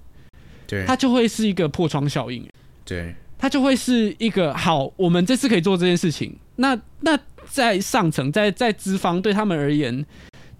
[0.68, 2.48] 对它就会是一个破窗效应，
[2.86, 6.38] 对它就会是一个好，我们这次可以做这件事情。
[6.58, 7.18] 那那
[7.50, 10.06] 在上层，在在资方对他们而言，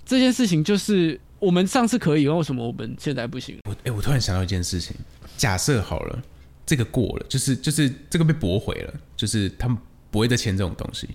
[0.04, 3.58] 这件事情就是我们上次可以，为什么我们现在不行？
[3.70, 4.96] 我哎、我突然想到一件事情，
[5.36, 6.24] 假设好了，
[6.66, 9.78] 这个过了，就是就是这个被驳回了，就是他们
[10.10, 11.10] 不会再签这种东西，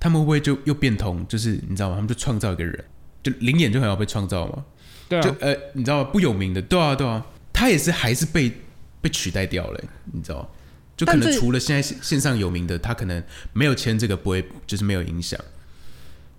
[0.00, 1.26] 他们会不会就又变通？
[1.28, 1.94] 就是你知道吗？
[1.94, 2.84] 他们就创造一个人，
[3.22, 4.64] 就灵眼就很好被创造吗。
[5.08, 6.10] 对啊，就呃，你知道吗？
[6.12, 8.52] 不有名的，对啊，对啊，他也是还是被
[9.00, 9.80] 被取代掉了，
[10.12, 10.50] 你知道？
[10.96, 15.38] 就可能除了现在线线上有名的，他可能没有签这个，不会就是没有影响，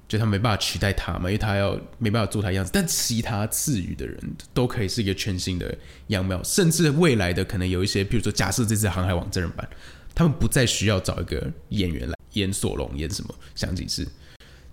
[0.09, 2.71] 就他没办法取代他嘛，因为他要没办法做他样子。
[2.73, 4.19] 但其他赐予的人
[4.55, 9.69] 都可以是一个全新的样貌，甚至未来的可能有一些，譬如说，假设这次《航海王》真人版，
[10.15, 14.07] 他们不再需要找一个演员来演索隆，演什么香吉士。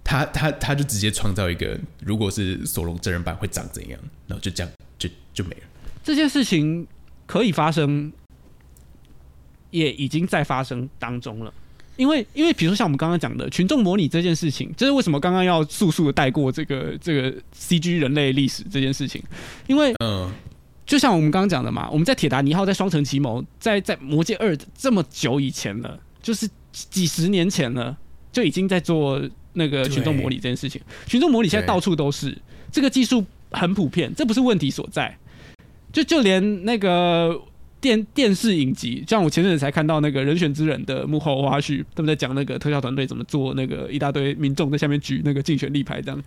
[0.03, 5.63] 他他他就直接创造一个，如果是索隆真人版会长怎样，然后就这样就就没了。
[6.03, 6.87] 这件事情
[7.27, 8.11] 可以发生，
[9.71, 11.53] 也已经在发生当中了。
[11.97, 19.23] 因为，因为比如说像我们刚刚讲的群众模拟这件事情，这是为什么刚刚要速速的带过这个这个 CG 人类历史这件事情？
[19.67, 20.31] 因为嗯，
[20.85, 27.97] 就像我们刚刚讲的嘛，我们在铁达尼号、在双城奇谋、在在魔界二这么久以前了，就是几十年前了，
[28.31, 29.21] 就已经在做
[29.55, 30.81] 那个群众模拟这件事情。
[31.07, 32.37] 群众模拟现在到处都是，
[32.71, 35.17] 这个技术很普遍，这不是问题所在。
[35.93, 37.41] 就就连那个
[37.87, 46.21] 电电视影集，像我前阵子才看到那个人选之人的幕后花絮，他们在讲那个特效团队怎么做那个一大堆民众在下面举那个竞选立牌这样。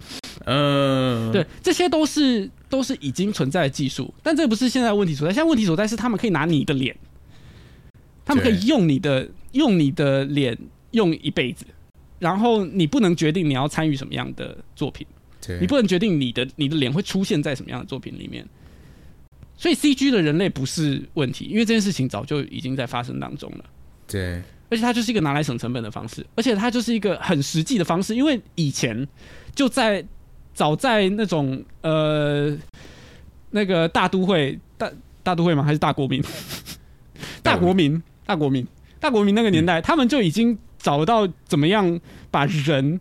[0.45, 5.33] 嗯，对，这些都是都是已经存在的技术，但这不是现在问题所在。
[5.33, 6.95] 现在问题所在是他们可以拿你的脸，
[8.23, 10.57] 他们可以用你的用你的脸
[10.91, 11.65] 用一辈子，
[12.19, 15.05] 然后你不能决定你要参与什么样的作品，
[15.59, 18.47] 你不能决定你的你的脸会出现在什么样的作品里面。
[19.59, 23.65] 所以 C G 的人类不是问题，因为这件事情早就已经在发生当中了。
[24.07, 29.05] 对而且它就是一个拿来省成本的方式，而且它就是一个很实际的方式，因为以前
[29.53, 30.03] 就在
[30.53, 32.57] 早在那种呃
[33.51, 34.89] 那个大都会大
[35.23, 35.61] 大都会吗？
[35.61, 36.23] 还是大国民？
[37.43, 38.65] 大国民，大国民，
[38.97, 41.99] 大国民那个年代，他们就已经找到怎么样
[42.31, 42.97] 把人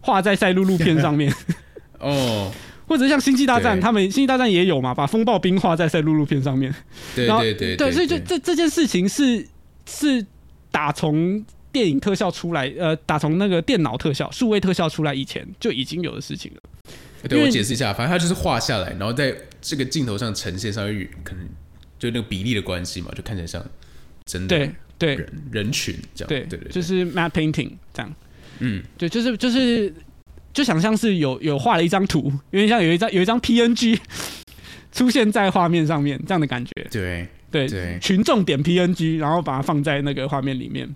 [0.00, 1.32] 画在赛璐璐片上面，
[2.00, 2.52] 哦，
[2.86, 6.74] 或者像星际大战，他们星际大战也有嘛，把风暴冰画在赛璐璐片上面。
[7.14, 9.46] 对对对对，所以就这这件事情是
[9.88, 10.24] 是
[10.70, 16.60] 打从电影特效出来，呃，打从那个电脑特效、数位特效出来以前就已经有的事情了。
[17.28, 21.48] 对我解释一下，反正它就是画下来，然后在这个镜头上呈现上，有可能
[21.98, 23.64] 就那个比例的关系嘛，就看起来像
[24.24, 26.28] 真的对对人人群这样。
[26.28, 28.14] 对对对，就是 map painting 这样。
[28.58, 29.94] 嗯，对，就是就是
[30.52, 33.98] 就想象是有有画了一张图，有点像有一张有一张 PNG
[34.92, 36.70] 出现在画面上面这样的感觉。
[36.90, 40.88] 对对，对群众点 PNG，然后把它放在那个画面里面。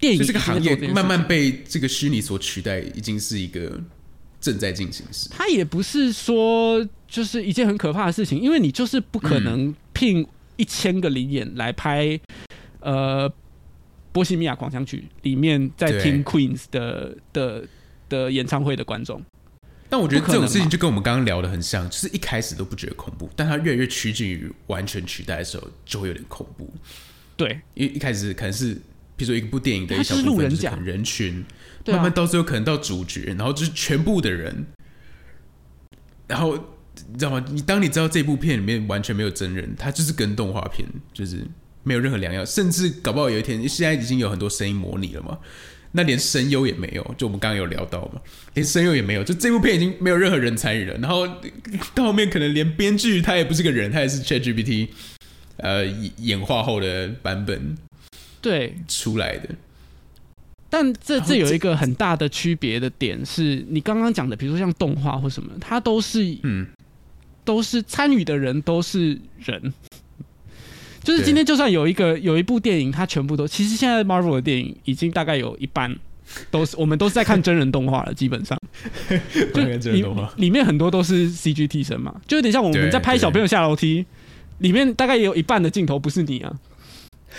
[0.00, 3.80] 电影这个行业慢慢被这个虚拟所取代，已经是一个
[4.40, 5.28] 正在进行时。
[5.32, 10.24] 它也不是说就是一件很可怕的事情，因为你就是不可能聘
[10.54, 12.18] 一千个灵眼来拍
[12.78, 13.28] 呃
[14.12, 17.64] 《波西米亚狂想曲》里面在听 Queens 的的
[18.08, 19.22] 的演唱会的观众。
[19.90, 26.70] 但我觉得这种事情就跟我们刚刚聊的很像，就是一开始都不觉得恐怖，但它越来越趋近于完全取代的时候，就会有点恐怖。
[27.36, 28.74] 对因为一开始可能是，
[29.16, 31.42] 比如说一部电影的一小部分，路人甲就是人群，
[31.86, 34.66] 慢慢到最后可能到主角，然后就是全部的人，
[36.26, 36.54] 然后
[37.10, 37.42] 你知道吗？
[37.48, 41.42] 你当你知道这部片里面完全没有真人，它就是跟动画片就是
[41.82, 45.38] 没有任何良药，甚至搞不好有一天现在已经有很多声音模拟了嘛。
[45.92, 48.20] 那连声优也没有，就我们刚刚有聊到嘛，
[48.54, 50.96] 连声优也没有，就这部片已经没有任何人参与了。
[50.98, 51.26] 然后
[51.94, 54.88] 到后面可能连编剧他也不是个人，他也是 ChatGPT
[55.56, 57.76] 呃演演化后的版本
[58.40, 59.48] 对，出来的。
[60.70, 66.66] 但这这这有一个很大的区别的点是，你刚刚讲的，比如说像动画或什么，它都是嗯，
[67.44, 69.72] 都是参与的人都是人。
[71.08, 75.96] 就是今天，就算有一个有一部电影，它全部都其实现在 Marvel 的电影已经大概有一半
[76.50, 78.58] 都是我们都是在看真人动画了，基本上。
[79.08, 80.30] 就看真人里动画。
[80.36, 84.04] 里面很多都是 CG 替身嘛，就有点像我们在拍小朋友下楼梯，
[84.58, 86.52] 里面大概也有一半的镜头不是你啊，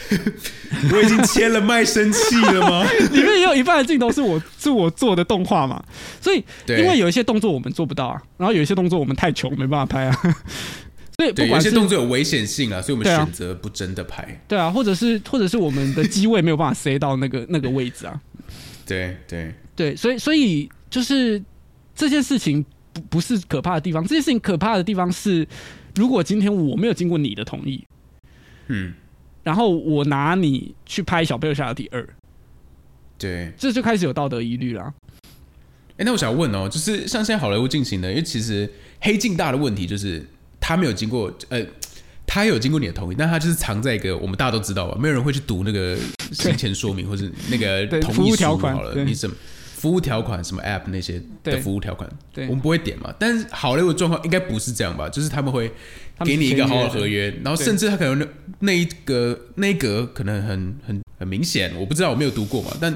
[0.91, 2.83] 我已经签了卖身契了吗？
[3.13, 5.83] 里面也有一半的镜头是我是我做的动画嘛，
[6.19, 10.17] 所以，因为有一些动作我们做不到啊，然后有一些动作我们太穷没办法拍啊，
[11.27, 14.41] 对有管是些动作有危险性啊，所以我们选择不真的拍。
[14.47, 18.21] 对啊，或者是或者是我们的机位没有办法塞到那个 那个位置啊，
[18.85, 21.41] 对对对，所以所以就是
[21.93, 25.45] 这件事情不不是可怕的地方，这件事情可怕的地方是，
[25.95, 27.83] 如果今天我没有经过你的同意，
[28.67, 28.93] 嗯，
[29.43, 32.01] 然后我拿你去拍《小贝尔下的第二》，
[33.17, 33.51] 对。
[33.57, 34.93] 这就开始有道德疑虑了。
[35.97, 40.25] 哎，那我想问哦，就是像现在好莱坞进行的，因为其实黑镜大的问题就是
[40.59, 41.65] 他没有经过呃，
[42.25, 45.97] 他有经过你的同意，但他就是藏在一个我们大家都知道吧，没有人会去读那个
[46.31, 49.35] 行前说明或者那个同意书服务条款好了，你什么
[49.75, 53.13] 服务条款什么 app 那些的服务条款，对我们不会点嘛。
[53.17, 55.07] 但是好莱坞的状况应该不是这样吧？
[55.07, 55.71] 就是他们会
[56.25, 58.27] 给你一个好签约的的合约，然后甚至他可能那
[58.59, 62.93] 那一个那一格可能很很很明显，我不知道我没有读过嘛，但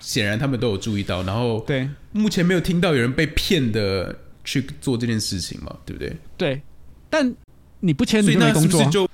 [0.00, 6.16] 显然他们都有注意到，然后对目前没有听到有人被骗的去做这件事情嘛，对不对？
[6.36, 6.62] 对，
[7.10, 7.34] 但
[7.80, 9.10] 你不签你所以那就没工作啊、是不是就？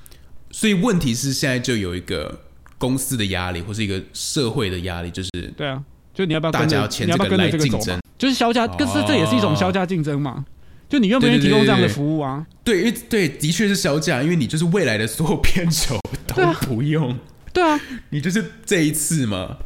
[0.53, 2.43] 所以问题是现在就有一个
[2.79, 5.83] 公司的压力，或是一个社会的压力，就是对啊，
[6.15, 7.99] 就你要不要大家要签这个来竞争？。
[8.17, 10.45] 就是销价，可是这也是一种销价竞争嘛。
[10.89, 12.47] 就你愿不愿意提供这样的服务啊？
[12.63, 17.19] 对，因为对，的确是销价，因为你就是未来的所有 片酬都不用，
[17.53, 17.79] 对啊，
[18.11, 19.59] 你就是这一次嘛。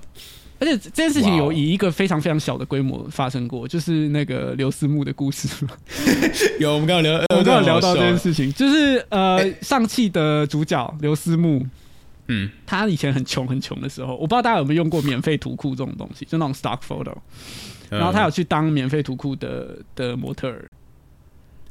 [0.60, 5.48] 而且这件事情有以一个非常非常小的规模发生过，就是那个刘思慕的故事。
[6.60, 11.66] 有，我们刚刚聊， 我们刚刚刚聊到这件事，情，就是呃哎，上汽的主角刘思慕，
[12.28, 17.14] 嗯，他以前很穷很穷的时候，我不知道大家有没有用过免费图库这种东西，就那种 stock photo。
[17.88, 20.64] 然后他有去当免费图库的的模特儿，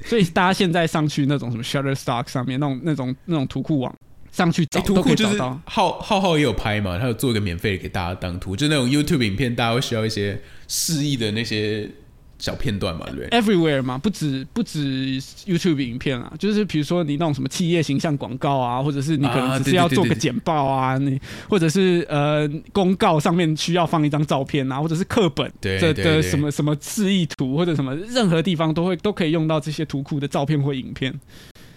[0.04, 3.96] 所以大家现在上去那种什么 Shutterstock 上面那种那种那种图库网
[4.32, 5.60] 上去找都可以找到。
[5.66, 11.90] 浩浩浩也有拍嘛，他有做一个免费给大家当图，就那种 YouTube 影片，大家会需要一些示意的那些
[12.38, 31.14] 小片段嘛，对不对？Everywhere 嘛，不止不止 YouTube 影片啊，就是比如说你那种什么企业形象广告啊，或者是你可能只是要做个简报啊，你或者是呃公告上面需要放一张照片啊，或者是课本的的什么什么示意图或者什么，任何地方都会都可以用到这些图库的照片或影片。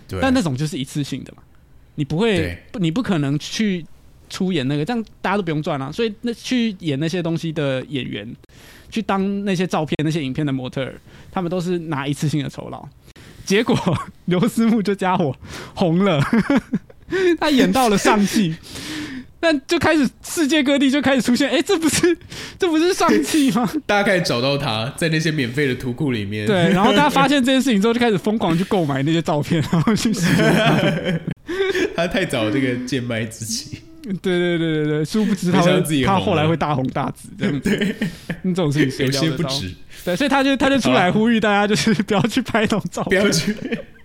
[0.06, 1.42] 对，但那种就是一次性的嘛，
[1.94, 3.84] 你不会你不可能去
[4.30, 5.90] 出演那个，这样大家都不用赚啊。
[5.92, 8.26] 所以那去演那些东西的演员，
[8.90, 10.94] 去当那些照片、那些影片的模特儿，
[11.30, 12.86] 他们都是拿一次性的酬劳。
[13.44, 13.76] 结果
[14.26, 15.34] 刘思慕这家伙
[15.74, 16.20] 红了，
[17.38, 18.54] 他演到了上戏。
[19.44, 22.16] 那就开始世界各地就开始出现，哎、这不是
[22.56, 23.68] 这不是上戏吗？
[23.84, 26.46] 大家开始找到他在那些免费的图库里面。
[26.46, 31.20] 对，然后大家发现这件事情之后，就开始疯狂去购买那些照片，然后去使用。
[31.96, 33.78] 他太早这个贱卖自己。
[34.02, 35.60] 对对对对对，殊不知他
[36.04, 37.70] 他后来会大红大紫这样子。
[38.42, 39.48] 嗯这种事情谁有料得到？
[39.48, 39.74] 些不值，
[40.04, 43.20] 对，所以他就他就出来呼吁大家，就是不要去拍那种照片。
[43.22, 43.54] 不要去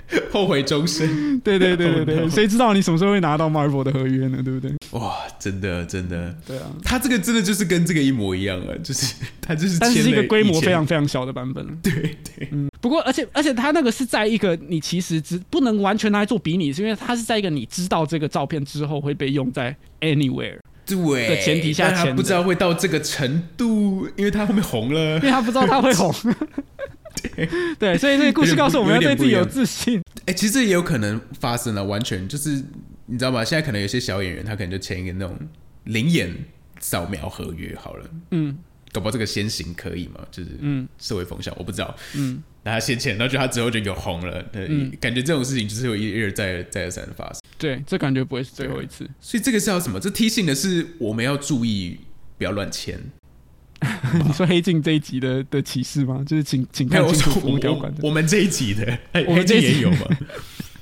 [0.32, 1.40] 后悔终生。
[1.44, 4.42] 对对对对 Oh 对，no 谁知道你什么时候会拿到 Marvel 的合约呢？
[4.44, 4.72] 对不对？
[4.92, 11.66] 哇，真的真的，对啊，他这个真的就是跟这个一模一样啊， 就是他就是但是是一个规模非常非常小的版本。
[11.84, 25.22] 对对嗯，不过而且而且他那个是在一个你其实只不能完全拿来做比拟，是因为他是在一个你知道这个照片之后会被用在 anywhere，对的前提下不知道会到这个程度，因为他后面红了因。
[25.24, 26.14] 为他不知道他会红。
[27.80, 30.02] 对，所以这个故事告诉我们要对自己有自信。
[30.26, 32.62] 哎、其实这也有可能发生了，完全就是
[33.06, 33.44] 你知道吗？
[33.44, 35.38] 现在可能有些小演员，他可能就签一个那种
[35.86, 36.34] 灵眼
[36.80, 38.58] 扫描合约好了，嗯
[38.92, 40.26] 搞不好这个先行可以吗？
[40.32, 41.96] 就是嗯社会风向，我不知道。
[42.16, 47.42] 嗯，那他先签，然后就他之后就有红了，对，嗯感觉这种事情就是会一而再再而三的发生。
[47.58, 49.08] 对，这感觉不会是最后一次。
[49.20, 50.00] 所以这个是要什么？
[50.00, 52.00] 这提醒的是我们要注意，
[52.38, 53.00] 不要乱签。
[54.26, 56.24] 你说黑镜这一集的的启示吗？
[56.26, 60.08] 就是请请看清楚说我服务条款我我们这一集的，我们这一集镜也有嘛？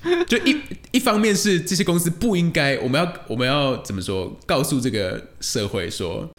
[0.28, 0.56] 就一
[0.92, 4.40] 一方面是这些公司不应该，我们要我们要怎么说？
[4.46, 6.30] 告诉这个社会说，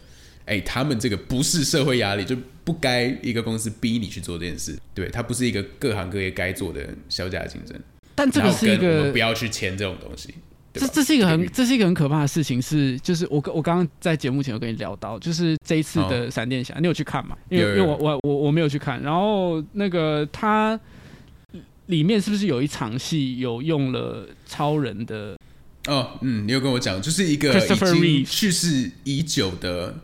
[0.45, 4.77] 哎、他们这个不是社会压力，就不该一个公司逼你去做这件事。
[4.93, 7.77] 对，它不是一个各行各业该做的销价竞争。
[8.15, 10.33] 但这个是一个不要去签这种东西。
[10.77, 17.37] 这这是一个很这是一个很可怕的事情，是就是我刚我刚刚在节目前有跟你聊到，就是这一次的闪电侠，你有去看吗？
[17.49, 20.79] 因为因为我我我我没有去看，然后那个他
[21.87, 25.37] 里面是不是有一场戏有用了超人的？
[25.87, 29.95] 哦，嗯，你有跟我讲，就是一个已 Christopher 经去世已久的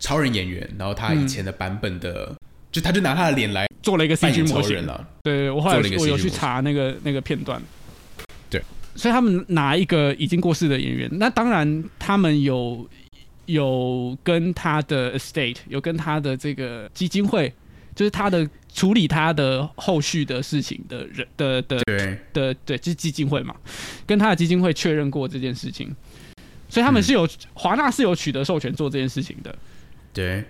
[0.00, 2.34] 超人演员，然后他以前的版本的，
[2.72, 5.06] 就他就拿他的脸来做了一个扮 CG 模型了。
[5.22, 7.77] 对我后来我有去查那个那个片段，对，
[8.98, 12.84] 所以他们拿一个已经过世的演员，那当然他们有
[13.46, 17.54] 有跟他的 estate 有跟他的这个基金会，
[17.94, 23.54] 就是他的处理他的后续的事情的人的的对，的对，就是基金会嘛，
[24.04, 25.94] 跟他的基金会确认过这件事情，
[26.68, 29.56] 所以他们是有华纳是有取得授权做这件事情的，
[30.12, 30.44] 对，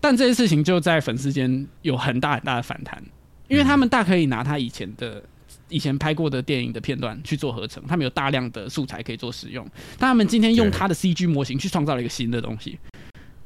[0.00, 3.02] 但这件事情就在粉丝间有很大很大的反弹，
[3.48, 5.22] 因为他们大可以拿他以前的、
[5.70, 9.66] 以前拍过的电影的片段去做合成，他们有大量的素材可以做使用，
[9.98, 12.78] 但他们今天用他的 CG 模型去创造了一个新的东西。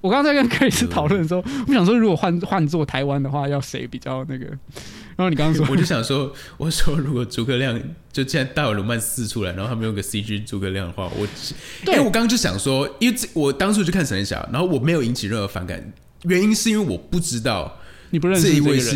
[0.01, 4.44] 我刚刚在跟克里斯讨论的时候，我想说，如果换换做台湾的话，要谁比较那个？
[5.16, 7.80] 然后你刚刚说， 我就想说，我说如果诸葛亮
[8.12, 11.26] 就现在大尔鲁曼四出来，然后他们用个 CG 诸葛亮的话，我
[11.86, 11.99] 对。
[12.01, 15.92] 我刚刚就想说，因为这我当初去看神侠，然后我没有引起任何反感，
[16.24, 17.78] 原因是因为我不知道
[18.11, 18.94] 你不认识这一位是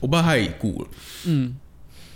[0.00, 0.88] 我不知道他已故了，
[1.24, 1.56] 嗯，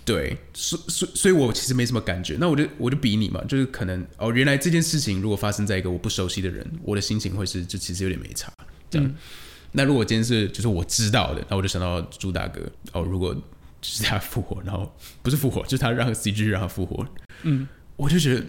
[0.04, 2.36] 对，所所所以，我其实没什么感觉。
[2.38, 8.52] 那我就我就比你嘛，就是可能哦，原来这件事情如果发生在一个我不熟悉的人，我的心情会是就其实有点没差
[8.90, 9.08] 这样。
[9.08, 9.14] 嗯
[9.76, 12.60] 那如果今天是就是我知道的，那我就想到朱大哥
[12.92, 13.42] 哦，如果就
[13.82, 17.04] 是他复活，然后不是复活， 就是他让 CG 让他复活，
[17.42, 18.46] 嗯我就觉得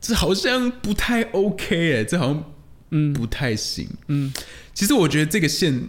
[0.00, 2.44] 这好像不太 OK 哎，这好像
[2.92, 3.86] 嗯不太行。
[4.06, 4.32] 嗯
[4.72, 5.88] 其实我觉得这个线，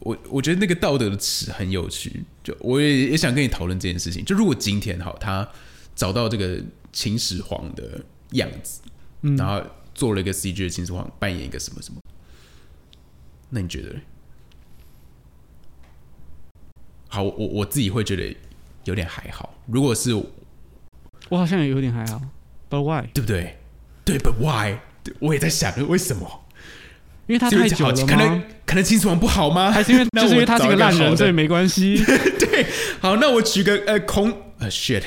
[0.00, 2.24] 我我觉得那个道德的尺很有趣。
[2.42, 4.24] 就我也也想跟你讨论这件事情。
[4.24, 5.48] 就如果今天好，他
[5.94, 6.60] 找到这个
[6.92, 8.80] 秦始皇的样子，
[9.22, 9.62] 嗯然后
[9.94, 12.00] 做了一个 CG 的秦始皇扮演一个什么什么，
[13.50, 13.96] 那你觉得？
[17.08, 18.36] 好，我我自己会觉得
[18.84, 19.54] 有点还好。
[19.66, 22.20] 如果是我好像也有点还好
[22.70, 23.08] ，But why？
[23.12, 23.58] 对不对？
[24.04, 24.78] 对，But why？
[25.20, 26.44] 我也在想为什么？
[27.28, 28.42] 因为他太久了吗可能？
[28.66, 29.70] 可能秦始皇不好吗？
[29.70, 32.02] 还是因为 就是因为他是个烂人，所以没关系。
[32.40, 32.66] 对，
[33.00, 35.02] 好，那我举个呃空呃 shit，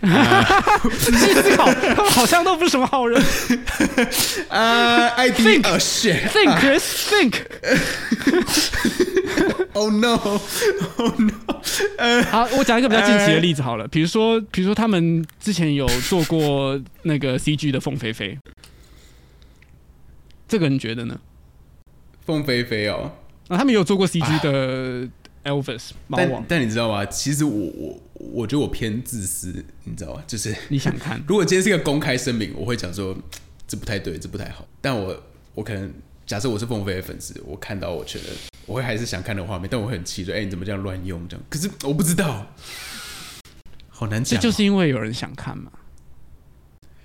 [0.00, 1.66] 仔细思考，
[2.10, 3.22] 好像都不是什么好人。
[4.48, 7.34] 呃 ID 呃 shit，Think, Chris, think。
[9.72, 11.32] oh no，oh no，
[11.98, 18.38] 呃好，我讲一个比较近期的例子好了，比如说，比如说他们之前有做过那个 CG 的凤飞飞，
[20.48, 21.18] 这个你觉得呢？
[22.24, 23.12] 凤飞飞哦，
[23.48, 25.08] 啊，他们也有做过 CG 的
[25.44, 27.04] Elvis 猫但王，但你知道吗？
[27.06, 30.22] 其实我我我觉得我偏自私，你知道吗？
[30.26, 31.22] 就是 你想看？
[31.26, 33.16] 如果今天是一个公开声明，我会讲说
[33.66, 34.66] 这不太对，这不太好。
[34.80, 35.22] 但我
[35.54, 35.92] 我可能
[36.26, 38.26] 假设我是凤飞的粉丝，我看到我觉得
[38.66, 41.44] 我会还是想看的画面，但我会很气，说哎、你怎么这样乱用这样？
[41.50, 42.46] 可是我不知道，
[43.88, 45.72] 好难讲哦、这就是因为有人想看嘛，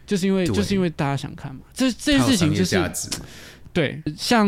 [0.05, 3.09] 就是因为对就是因为大家想看嘛，这这件事情就是价值，
[3.77, 4.47] 对，像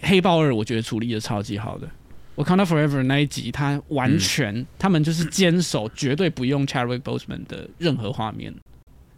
[0.00, 1.88] 黑豹二，我觉得处理的超级好的。
[2.34, 4.66] 我看到 Forever 那一集，他完全、嗯。
[4.76, 8.52] 他们就是坚守绝对不用 Chadwick Boseman 的任何画面，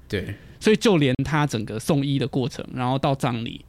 [0.06, 0.34] 对。
[0.60, 3.64] 所以就连他整个送医的过程，然后到葬礼，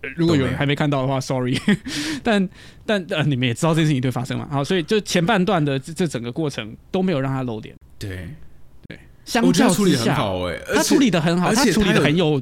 [0.00, 1.60] 呃如果有人还没看到的话，sorry，
[2.24, 2.48] 但
[2.86, 8.26] 但呃你们也知道这件事情会发生嘛，好，所以就前半段的这这整个过程都没有让他露脸，对。
[8.88, 12.40] 对，相处理较之下，得很好哎、他处理的很好，而他处理的很有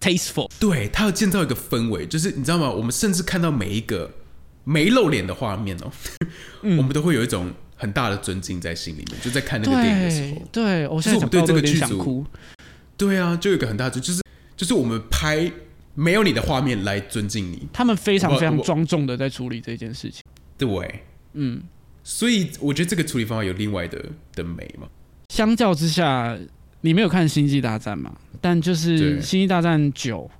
[0.00, 2.70] tasteful，对他要建造一个氛围，就是你知道吗？
[2.70, 4.10] 我们甚至看到每一个
[4.64, 5.90] 没露脸的画面哦，
[6.62, 10.42] 嗯我们都会有一种很大的尊敬在心里面，就在看那个电影的时候。
[10.50, 12.24] 对，我现在讲对这个剧组想哭。
[12.96, 14.20] 对啊，就有一个很大的就是
[14.56, 15.50] 就是我们拍
[15.94, 20.22] 没有你的画面来尊敬你，他们非常非常庄重的在处理这件事情。
[20.58, 21.62] 对，嗯，
[22.02, 24.02] 所以我觉得这个处理方法有另外的
[24.34, 24.88] 的美嘛。
[25.28, 26.38] 相较之下，
[26.86, 28.14] 你没有看《星际大战》嘛？
[28.40, 30.30] 但就是《星际大战九》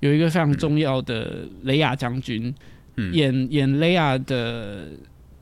[0.00, 2.54] 有一个非常重要的雷亚将军，
[2.96, 4.88] 嗯演演雷亚的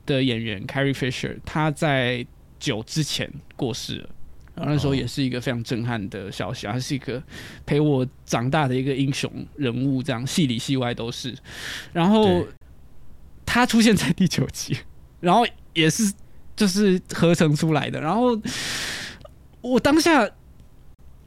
[0.05, 2.25] 的演员 Carrie Fisher，他在
[2.57, 4.09] 九之前过世了。
[4.55, 7.21] 然后那时候哦也是一个非常震撼的消息，他是一个
[7.65, 11.35] 陪我长大的一个英雄人物，这样戏里戏外都是。
[11.91, 12.47] 然后
[13.45, 14.77] 他出现在第九集，
[15.19, 16.13] 然后也是
[16.55, 17.99] 就是合成出来的。
[17.99, 18.39] 然后
[19.59, 20.25] 我当下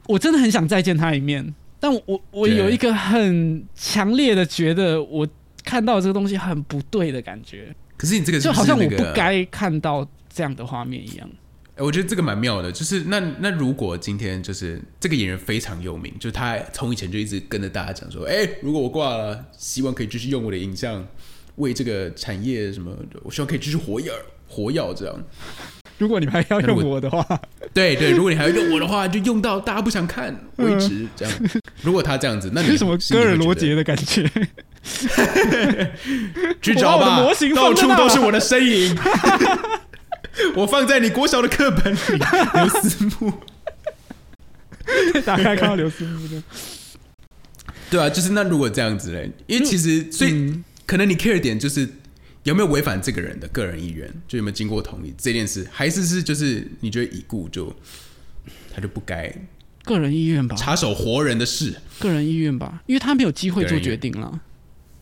[0.09, 5.27] 我真的很想再见他一面，但我我对有一个很强烈的觉得我
[5.63, 11.29] 看到这个东西很不对的感觉，可是你这个是就好像我不该看到这样的画面一样。
[11.75, 21.07] 欸我觉得这个蛮妙的，就是那那如果今天就是这个演员非常有名，就他从以前就一直跟着大家讲说，哎、如果我挂了，希望可以继续用我的影像
[21.55, 22.91] 为这个产业什么，
[23.23, 24.11] 我希望可以继续活跃
[24.47, 25.15] 活跃这样。
[25.99, 27.23] 如果你们还要用我的话，
[27.73, 31.33] 对对，如果你还要用我的话，就用到大家不想看为止，这样。
[31.81, 34.27] 如果他这样子，那你 是什么心里会觉得戈尔罗杰的感觉？
[36.61, 37.19] 去找吧，
[37.55, 38.97] 到处都是我的身影。
[40.55, 41.97] 我放在你国小的课本里，
[42.53, 43.33] 刘思慕。
[45.25, 46.41] 打开看到刘思慕的，
[47.91, 51.87] 对啊，就是那如果这样子嘞，因为其实所以、嗯可能你 care 的点就是
[52.49, 57.73] 有没有违反这个人的个人意愿，就有没有经过同意这件事，还是是就是你觉得已故就
[58.73, 59.31] 他就不该
[59.83, 61.75] 个人意愿吧，插手活人的事。
[61.99, 64.41] 个人意愿吧，因为他没有机会做决定了。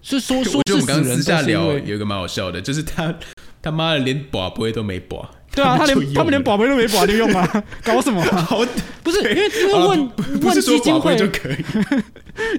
[0.01, 3.13] 是说 说就我们刚私下聊有一个蛮好笑的，就是他
[3.61, 8.37] 他妈的连保不会都没保，对啊，他连他们连宝贝都没保就用啊， 搞什么啊？
[8.43, 8.65] 好
[9.03, 11.57] 不是因为因为问问基金会就可以，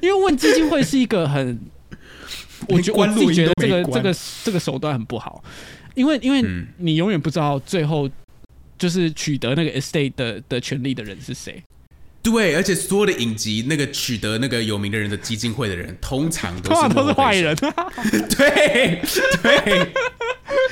[0.02, 1.58] 因为问基金会是一个很
[2.68, 4.14] 我觉我自己觉得这个这个
[4.44, 5.42] 这个手段很不好，
[5.94, 8.08] 因为因为嗯你永远不知道最后
[8.78, 11.62] 就是取得那个 estate 的的权利的人是谁，
[12.22, 17.12] 对，而且所有的影集那个取得那个有名的人的基金会的人，通常都是都是。
[17.12, 17.56] 坏人。
[18.36, 19.00] 对
[19.42, 19.92] 对，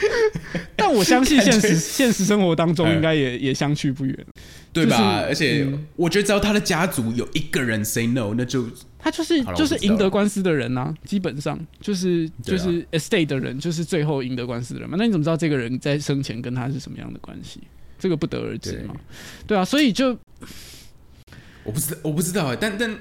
[0.77, 4.27] 但我相信现实 现实生活当中嗯应该也也相去不远。
[4.73, 4.97] 对吧？
[4.99, 8.67] 就是而且嗯我觉得只要他的家族有一个人 say no，那就
[9.07, 14.97] 他就是就是赢得官司的人呐、基本上就是就是 estate 的人，就是最后赢得官司的人嘛。
[14.99, 17.61] 那你怎么知道这个人在生前跟他是什么样的关系？
[18.01, 18.97] 这个不得而知对嘛。
[19.47, 20.09] 对啊，所以就
[21.63, 22.99] 我不知道，我不知道哎，但但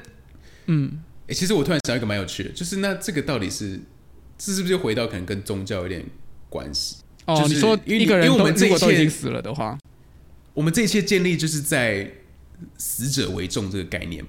[0.67, 3.79] 嗯，哎、其实我突然想到一个蛮有趣的，就是那这个到底是
[4.37, 6.05] 这是不是就回到可能跟宗教有点
[6.49, 6.97] 关系？
[7.25, 9.75] 哦，就是你说因为一个人因为我们这一切如果都已经死了的话，
[10.53, 12.07] 我们这一切建立就是在
[12.77, 14.23] 死者为重这个概念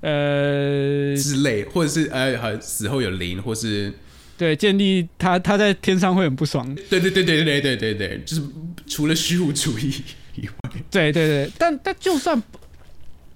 [0.00, 3.92] 呃，之类，或者是呃，好死后有灵，或是
[4.36, 6.72] 对，建立他他在天上会很不爽。
[6.88, 8.42] 对对对对对对对对，就是
[8.86, 9.92] 除了虚无主义
[10.36, 12.40] 以外，对对对，但但就算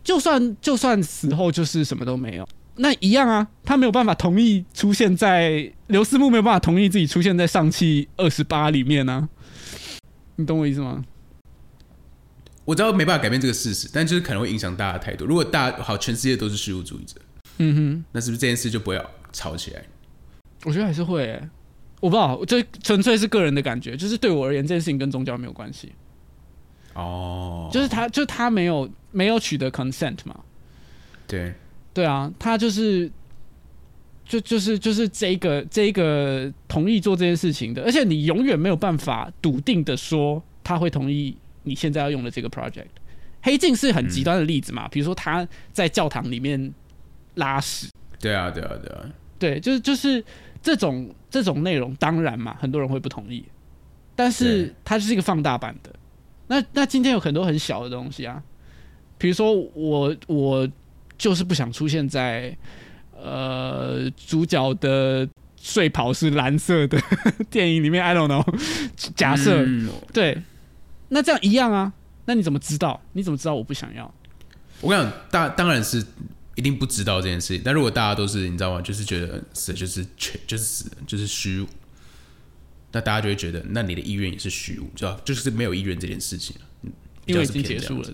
[0.05, 9.29] 就算就算死后就是什么都没有，那一样啊，他没有办法同意出现在刘思慕没有办法同意自己出现在上汽二十八里面呢、
[10.37, 11.05] 你懂我意思吗？
[12.73, 15.27] 我知道没办法改变这个事实，但就是可能会影响大家的态度。
[15.27, 17.21] 如果大家好，全世界都是虚无主义者，
[17.59, 18.99] 嗯哼，那是不是这件事就不会
[19.31, 19.85] 吵起来？
[20.65, 21.51] 我觉得还是会、欸，
[22.01, 25.93] 我不知道，这纯粹是个人的感觉，就是对我而言，这件事情跟宗教没有关系，
[26.95, 30.41] 哦，就是他，就他没有没有取得 consent 嘛，
[31.27, 31.53] 对。
[31.95, 33.13] 对啊，他就是
[34.25, 42.87] 就就是就是这个这个同意做这件事情的，而且你永远没有办法笃定的说他会同意你现在要用的这个 project。
[43.45, 46.73] 黑镜是很极端的例子嘛，比如说他在教堂里面
[47.35, 47.89] 拉屎，
[48.21, 49.05] 对啊对啊对啊，
[49.39, 50.25] 对，就是就是
[50.63, 53.45] 这种这种内容，当然嘛，很多人会不同意，
[54.15, 55.93] 但是它就是一个放大版的。
[56.47, 58.41] 那那今天有很多很小的东西啊，
[59.19, 60.69] 比如说我我
[61.19, 62.57] 就是不想出现在
[63.21, 66.97] 呃主角的睡袍是蓝色的
[67.51, 68.45] 电影里面，I don't know，
[69.17, 69.89] 假设、嗯。
[70.13, 70.37] 对，
[71.13, 71.93] 那这样一样啊，
[72.25, 73.01] 那你怎么知道？
[73.13, 74.13] 你怎么知道我不想要？
[74.81, 76.05] 我跟你讲，大当然是
[76.55, 77.63] 一定不知道这件事情。
[77.65, 78.81] 但如果大家都是你知道吗？
[78.81, 81.67] 就是觉得死就是全就是死就是虚无，
[82.93, 86.63] 那大家就会觉得，那你的意愿也是虚无，知道就是没有意愿这件事情了。
[86.83, 86.93] 嗯
[87.25, 88.09] 比因为较是已经结束了，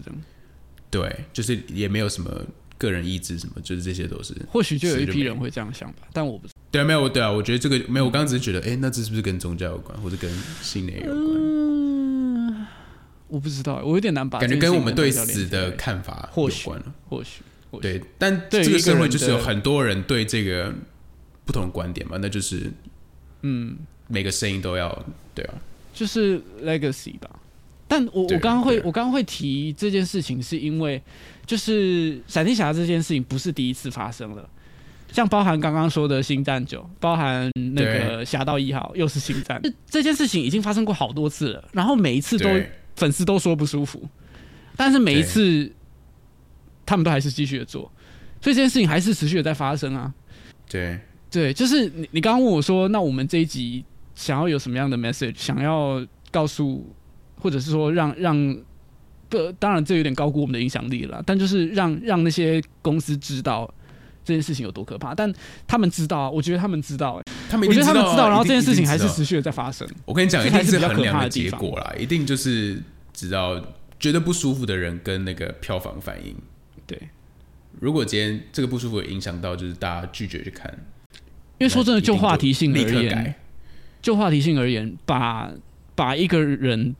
[0.90, 2.30] 对，就是也没有什么
[2.76, 6.60] 个人意志什么，就是这些都是或许就有一批人会这样想吧，但我不知道。
[6.70, 10.30] 对啊，没有对啊，我觉得这个没有，我刚刚只是觉得，哎、那这是不是跟宗教有关，或者跟
[10.60, 11.16] 信念有关？
[11.16, 11.67] 嗯，
[13.28, 16.94] 我不知道，我有点难把感觉跟我们对死的看法或许有关了。
[17.08, 17.42] 或许。
[17.82, 20.72] 对，但对这个社会就是有很多人对这个
[21.44, 22.72] 不同的观点嘛，那就是
[23.42, 23.76] 嗯，
[24.06, 25.04] 每个声音都要
[25.34, 25.54] 对啊，
[25.92, 27.28] 就是 legacy 吧。
[27.86, 31.00] 但我我刚刚会我刚刚会提这件事情，是因为
[31.44, 34.48] 就是闪电侠这件事情不是第一次发生了，
[35.12, 44.02] 像包含刚刚说的星战九，包含那个侠盗一号，又是星战，这这件事情已经发生过好多次了，然后每一次都对粉丝都说不舒服，
[44.76, 45.72] 但是每一次
[46.84, 47.90] 他们都还是继续的做，
[48.42, 50.12] 所以这件事情还是持续的在发生啊。
[50.68, 50.98] 对。
[51.30, 53.84] 对，就是你你刚刚问我说，那我们这一集
[54.14, 56.90] 想要有什么样的 message，想要告诉，
[57.38, 58.58] 或者是说让让
[59.28, 63.70] 不，当然这有点高估我们的影响力了，但就是让让那些公司知道
[64.28, 65.32] 这件事情有多可怕，但
[65.66, 69.88] 他们知道啊，我觉得他们知道、欸，他们一我觉得他们知道，然后这件事情还是持续的在发生。
[70.04, 72.82] 我跟你讲，一定是比较可衡量的怕的结果啦，一定就是
[73.14, 73.58] 知道
[73.98, 76.36] 觉得不舒服的人跟那个票房反应。
[76.86, 77.00] 对，
[77.80, 80.70] 如果今天这个不舒服有影响到，就是大家拒绝去看，
[81.56, 83.34] 因为说真的，就话题性而言，
[84.02, 85.50] 就话题性而言，把
[85.94, 86.94] 把一个人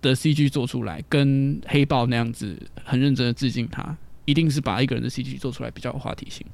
[0.00, 6.46] 的 CG 做出来，跟黑豹那样子很认真的致敬他，一定是把一个人的 CG 做出来比较有话题性，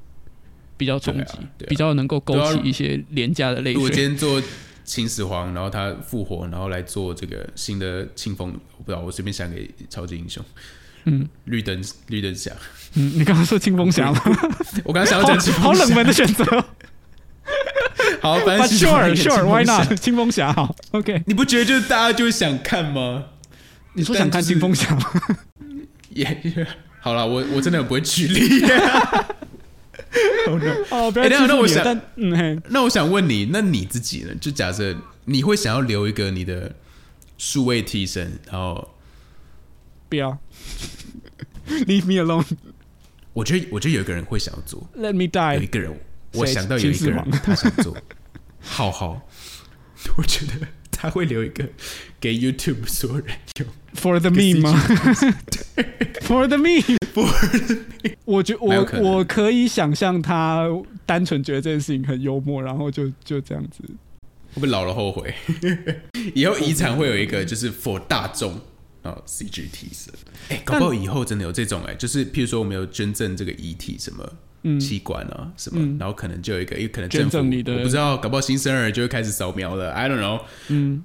[0.77, 1.35] 比较冲击，
[1.69, 3.99] 比较能够勾起一些廉价的泪如果今。
[4.01, 4.43] 天做
[4.85, 10.45] 秦始皇，然后他复活，然后来做这个新的庆丰，我不知道，我随便想给超级英雄，
[11.05, 12.53] 嗯绿灯绿灯侠，
[12.95, 14.21] 嗯，你刚刚说清风侠吗？
[14.85, 16.45] 我刚刚想要好讲清风侠好冷门的选择。
[18.21, 19.95] 好，反正 sure sure why not？
[19.99, 21.23] 清风侠好，OK。
[21.27, 23.25] 你不觉得就是大家就是想看吗？
[23.95, 25.05] 你说想看清风侠吗？
[26.11, 26.67] 也、也
[27.01, 28.65] 好了，我我真的很不会举例。
[30.91, 34.35] 哦，不要那我想嗯，那我想问你，那你自己呢？
[34.41, 34.95] 就假设
[35.25, 36.75] 你会想要留一个你的
[37.39, 38.97] 数位替身，然后
[40.09, 40.39] 不要，
[41.69, 42.57] Leave me alone，Let
[43.33, 45.57] 我觉得我觉得有一个人会想要做，，Let me die。
[45.57, 45.93] 有一个人
[46.33, 47.97] 我想到有一个人他想做，
[48.61, 49.21] 浩浩，
[50.17, 51.69] 我觉得他会留一个
[52.25, 53.27] 给 YouTube 所有人
[53.61, 53.69] 用。
[53.95, 54.73] For the meme 吗？
[56.25, 57.79] For the meme，For
[58.25, 60.67] 我觉我蛮有可能我可以想象他
[61.05, 63.83] 单纯觉得这件事情很幽默，然后就就这样子。
[64.55, 65.35] 会不会老了后悔？
[66.35, 68.59] 以后遗产会有一个就是 for 大众
[69.03, 70.15] 哦，CG 提升。
[70.49, 74.27] 哎、搞不好以后真的有这种哎、就是譬如说我们有捐赠这个遗体什么。
[74.67, 81.05] 嗯器官啊，什么，嗯然后可能就有一个，因为可能政府捐赠你的我不知道，搞不好新生儿就会开始扫描了，I don't know，嗯，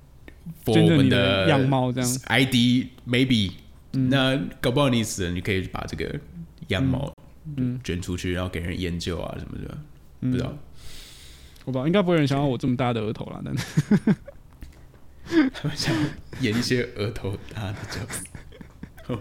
[0.66, 3.52] for 我们的样貌这样 ID maybe，、
[3.92, 6.20] 那嗯搞不好你死了，你可以把这个
[6.68, 7.14] 样貌
[7.58, 9.78] 嗯捐出去，然后给人研究啊什么的，
[10.22, 10.58] 嗯不知道。
[11.66, 13.66] 我不知道，应该不会有人想要我这么大的额头啦，但是
[15.54, 15.96] 他们想
[16.42, 18.24] 演一些额头大的角色。
[19.08, 19.20] Oh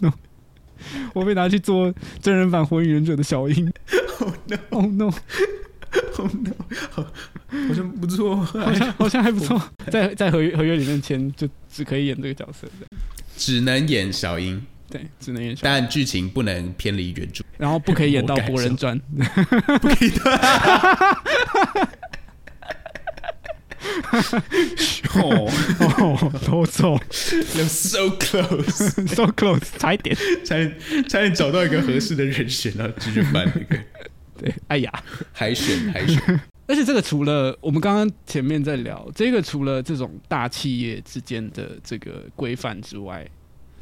[0.00, 0.12] no！
[1.14, 3.72] 我被拿去做真人版《火影忍者》的小樱。
[4.20, 5.10] Oh no！Oh no！
[6.18, 6.52] Oh no！
[6.90, 8.36] 好，好像不错。
[8.36, 12.68] 好像好像还不错，在在合约合约里面签就只可以演这个角色，
[13.36, 17.44] 只能演小樱，对，只能演小，但剧情不能偏离原著。
[17.58, 18.98] 然后不可以演到博人传。
[19.80, 20.20] 不可以的。
[25.14, 25.50] 哦
[25.98, 30.16] 哦，都错，You're so close，，so close，差一点。
[30.44, 30.74] 差点
[31.08, 33.82] 差点找到一个合适的人选，然后继续办那个
[34.44, 34.92] 对，哎呀，
[35.32, 36.20] 海选海选。
[36.66, 43.26] 而且这个除了我们刚刚前面在聊这个，除了这种大企业之间的这个规范之外，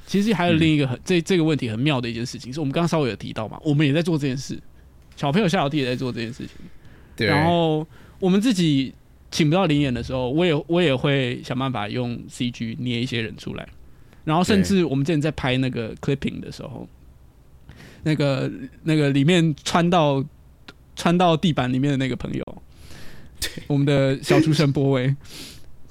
[0.07, 4.59] 其实还有另一个很、这这个问题很妙的一件事情，是我们刚刚稍微有提到嘛，我们也在做这件事，
[5.17, 6.57] 小朋友下小弟也在做这件事情。
[7.17, 7.87] 对，然后
[8.19, 8.93] 我们自己
[9.31, 13.69] 请不到灵演的时候，我也我也会想办法用 CG 捏一些人出来，
[14.25, 16.89] 然后甚至我们之前在拍那个 clipping 的时候，
[18.03, 18.51] 那个
[18.83, 20.25] 那个里面穿到
[20.97, 22.63] 穿到地板里面的那个朋友，
[23.67, 25.15] 我们的小厨神波威，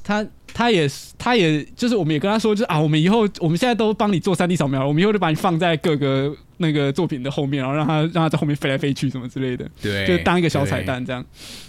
[0.04, 0.26] 他。
[0.54, 11.26] 他也是，他也就是，我们也跟他说，就是啊，我们以后我们现在都帮你做三 D 扫描了，我们以后就把你放在各个那个作品的后面，然后让他让他在后面飞来飞去什么之类的，对，就当一个小彩蛋这样。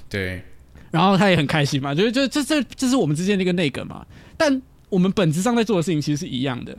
[0.09, 0.43] 对。
[0.91, 4.05] 然后他也很开心嘛，就是就这这这是我们之间的一个内梗嘛。
[4.37, 6.77] 但我们本质上在做的事情其实是一样的。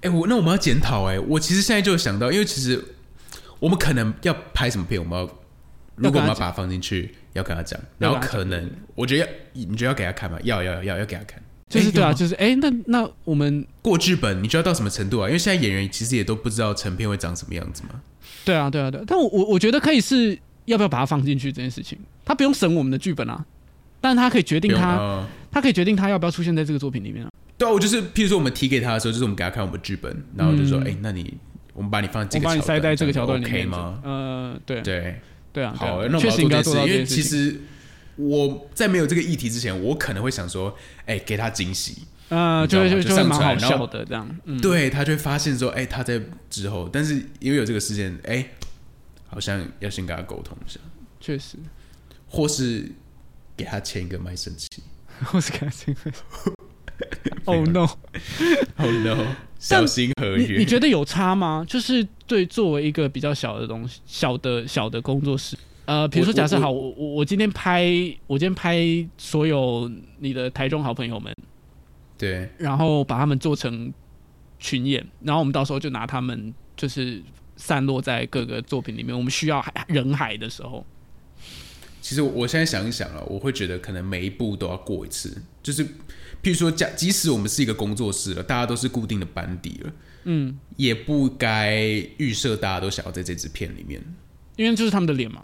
[0.00, 2.82] 哎、我那我们要检讨哎，我其实现在就有想到，因为其实
[3.60, 5.30] 我们可能要拍什么片，我们要
[5.96, 10.38] 如果我们要把它放进去，要跟他讲，然后可能我觉得要，你觉得要给他看吗？
[10.42, 15.28] 要要要要给他看，就是对啊，就是哎、那那我们过剧本，你觉得到什么程度啊？
[15.28, 18.00] 因为现在演员其实也都不知道成片会长什么样子嘛。
[18.44, 19.04] 对啊对啊对啊。
[19.06, 23.44] 但我我我觉得可以是要不要把它放进去这件事情，他不用审我们的剧本啊，
[24.00, 27.30] 但他可以决定他啊他可以决定他要不要出现在这个作品里面啊。
[27.58, 31.34] 对啊，我就是，譬如说我们提给他的时候，就是我们给他看我们剧本，然后就说，嗯哎、那你
[31.74, 34.00] 我们把你放在这个我把你塞在这个桥段里，OK 面吗？
[34.02, 35.20] 呃，对啊对，
[35.52, 37.22] 对啊，好，那我们确要实应该做到这件事，因为。
[37.22, 37.60] 其实
[38.16, 40.76] 我在没有这个议题之前，我可能会想说，
[41.06, 44.28] 哎、给他惊喜，呃，你知道吗就就会就就会蛮好笑的这样。
[44.44, 48.46] 嗯，对他就会发现说，哎、他在之后，但是因为有这个事件，哎、
[49.26, 50.78] 好像要先跟他沟通一下，
[51.20, 51.56] 确实，
[52.26, 52.90] 或是
[53.56, 54.68] 给他签一个卖身契。
[55.26, 55.94] 或是开心。
[57.46, 59.26] Oh no！Oh no！
[59.58, 60.54] 小心合约。
[60.54, 61.64] 你你觉得有差吗？
[61.68, 67.84] 就是对作为一个比较小的东西，小的小的工作室，呃，比如说假设好，我我我今天拍，
[68.26, 68.80] 我今天拍
[69.16, 71.32] 所有你的台中好朋友们，
[72.18, 73.92] 对然后把他们做成
[74.58, 77.22] 群演，然后我们到时候就拿他们就是
[77.56, 80.84] 散落在各个作品里面，我们需要人海的时候，
[82.00, 85.86] 其实我现在想一想啊，我会觉得可能每一步都要过一次，就是
[86.42, 89.92] 譬如说，假即使我们是一个工作室了，大家都是固定的班底了，
[90.24, 91.76] 嗯，也不该
[92.16, 94.02] 预设大家都想要在这支片里面。
[94.56, 95.42] 因为就是他们的脸嘛。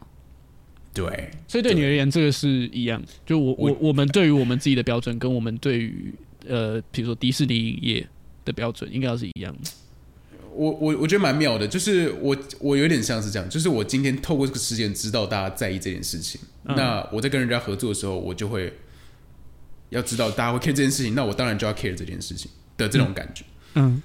[0.93, 3.01] 对，所以对你而言，这个是一样。
[3.25, 6.13] 就我我我我们对于我们自己的标准，跟我们对于
[6.49, 8.09] 呃，比如说迪士尼影业
[8.45, 9.71] 的标准，应该要是一样的。
[10.53, 18.73] 我我我觉得蛮妙的，就是我我有点像是这样，就是我今天透过这个事件知道大家在意这件事情，嗯那我在跟人家合作的时候，我就会
[19.91, 23.45] 要知道大家会 care 这件事情，那我当然就要 care 这件事情的这种感觉。
[23.75, 24.03] 嗯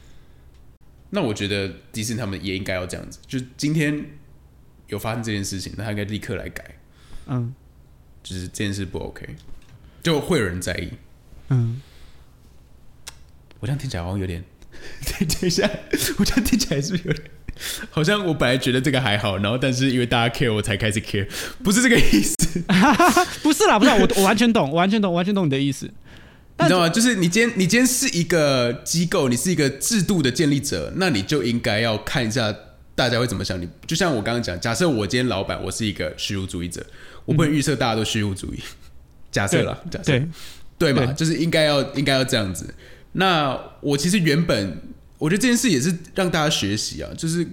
[1.16, 4.04] 那我觉得迪士尼他们也应该要这样子，就是今天
[4.88, 6.76] 有发生这件事情，那他应该立刻来改，
[7.28, 7.54] 嗯
[8.24, 9.36] 就是这件事不 OK，
[10.02, 10.90] 就会有人在意。
[11.50, 11.82] 嗯，
[13.60, 14.44] 我这样听起来好像有点，
[15.06, 15.70] 等 等一下，
[16.18, 17.32] 我这样听起来是不是有点？
[17.90, 21.28] 好像我本来觉得这个还好，然后但是因为大家 care 我才开始 care，
[21.64, 22.36] 不是这个意思，
[23.42, 25.90] 不是啦，不是啦，我我完全懂，我完全懂，我完全懂你的意思。
[26.60, 26.88] 你知道吗？
[26.88, 32.54] 就是你今天你今天是一个机构，你是一个制度的建立者，那你就应该要看一下
[32.94, 33.60] 大家会怎么想？
[33.60, 36.86] 你就像我刚刚讲，假设我今天老板，我是一个虚无主义者，
[37.26, 38.60] 我不能预测大家都虚无主义。
[39.32, 40.28] 假设了，假设对
[40.78, 42.72] 对嘛，对就是应该要应该要这样子。
[43.14, 44.78] 那我其实原本
[45.24, 47.48] 我觉得这件事也是让大家学习啊，就是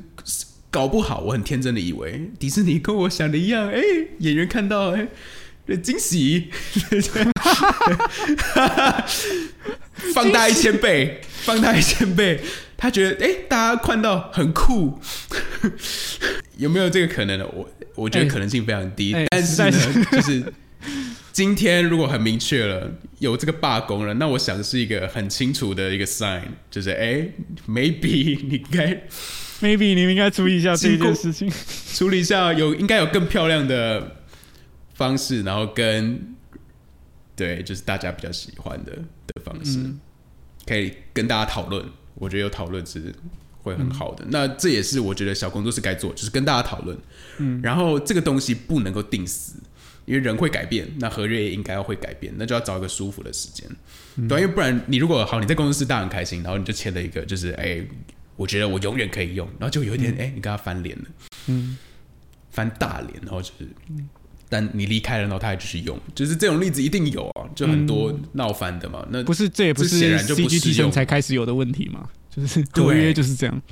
[0.73, 3.81] 搞不好我很天真的以为迪士尼跟我想的一样，哎、
[4.19, 5.07] 演员看到哎。
[5.85, 6.51] 惊喜，
[10.13, 12.41] 放大一千倍，放大一千倍，
[12.77, 14.99] 他觉得哎、大家看到很酷，
[16.57, 17.47] 有没有这个可能呢？
[17.55, 20.53] 我我觉得哎可能性非常低，哎但是呢实，就是
[21.33, 27.29] 今天如果很明确了有这个罢工了，那我想是一个很清楚的一个 sign，就是哎、
[27.67, 29.07] m a y b e 你该
[29.61, 31.51] maybe 你们应该处理一下这一件事情。
[31.95, 34.17] 处理一下，有应该有更漂亮的
[34.95, 36.35] 方式，然后跟
[37.37, 40.01] 对，就是大家比较喜欢的的方式，嗯
[40.67, 41.85] 可以跟大家讨论。
[42.15, 43.15] 我觉得有讨论是
[43.63, 44.27] 会很好嗯的。
[44.31, 46.97] 那这也是我觉得小工作室该做，就是跟大家讨论。
[47.39, 49.55] 嗯，然后这个东西不能够定死，
[50.05, 53.67] 因为人会改变，那合约也应该要会改变，那就要找一个舒服的时间。
[54.17, 57.81] 嗯对啊，因为不然你如果好，你在公司大家很开心，然后你就签了一个，就是哎、
[58.37, 61.05] 我觉得我永远可以用，然后就有一天哎、你跟他翻脸了。
[61.47, 61.79] 嗯，
[62.51, 63.69] 翻大脸，然后就是，
[64.49, 69.07] 但你离开了，然后他还继续用，就是这种例子一定有啊，就很多闹翻的嘛。
[69.11, 73.63] 那不是，这也不是这显然就不 CG 提升才开始有的问题嘛，就是对合约就是这样。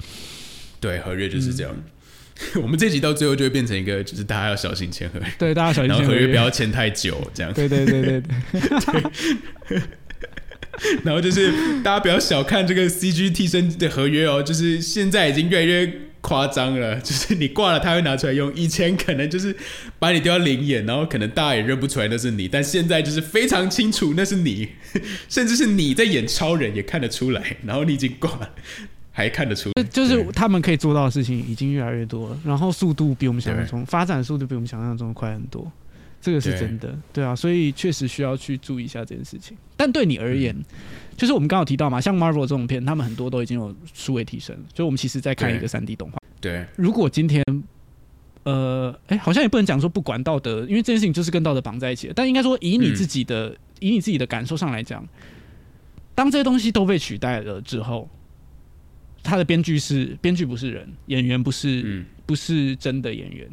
[0.80, 1.74] 对合约就是这样。
[2.62, 7.52] 我们这集到最后就会变成一个，就是大家要小心签合约，对，大家小心签然后合约不要签太久，这样。
[7.52, 8.22] 对对对对
[9.68, 9.82] 对，
[11.02, 19.56] 然后就是大家不要小看这个 CG 替身的合约哦，就是现在已经越来越夸张了，就是你挂了他会拿出来用，以前可能就是
[19.98, 24.68] 把你丢到灵眼，然后可能大家也认不出来那是你，但现在就是非常清楚那是你，
[25.28, 28.54] 甚至是你在演超人也看得出来，然后你已经挂了
[29.18, 35.68] 还看得出，就是他们可以做到的事情已经越来越多了，然后速度比我们想象中发展速度比我们想象中快很多，
[36.20, 39.56] 这个是真的，对啊，所以确实需要去注意一下这件事情。
[39.76, 40.64] 但对你而言，嗯。
[41.16, 46.18] 就是我们刚刚有提到嘛，像 Marvel 这种片，他们很多都已经有数位提升，所以我们其实在看一个三 D 动画。
[46.40, 46.64] 对。
[46.76, 47.42] 如果今天，
[48.44, 52.14] 呃，哎、好像也不能讲说不管道德，因为这件事情就是跟道德绑在一起的。
[52.14, 55.04] 但应该说，以你自己的、以你自己的感受上来讲，
[56.14, 58.08] 当这些东西都被取代了之后，
[59.28, 63.48] 他的编剧是编剧不是人，演员不是、嗯不是真的演员，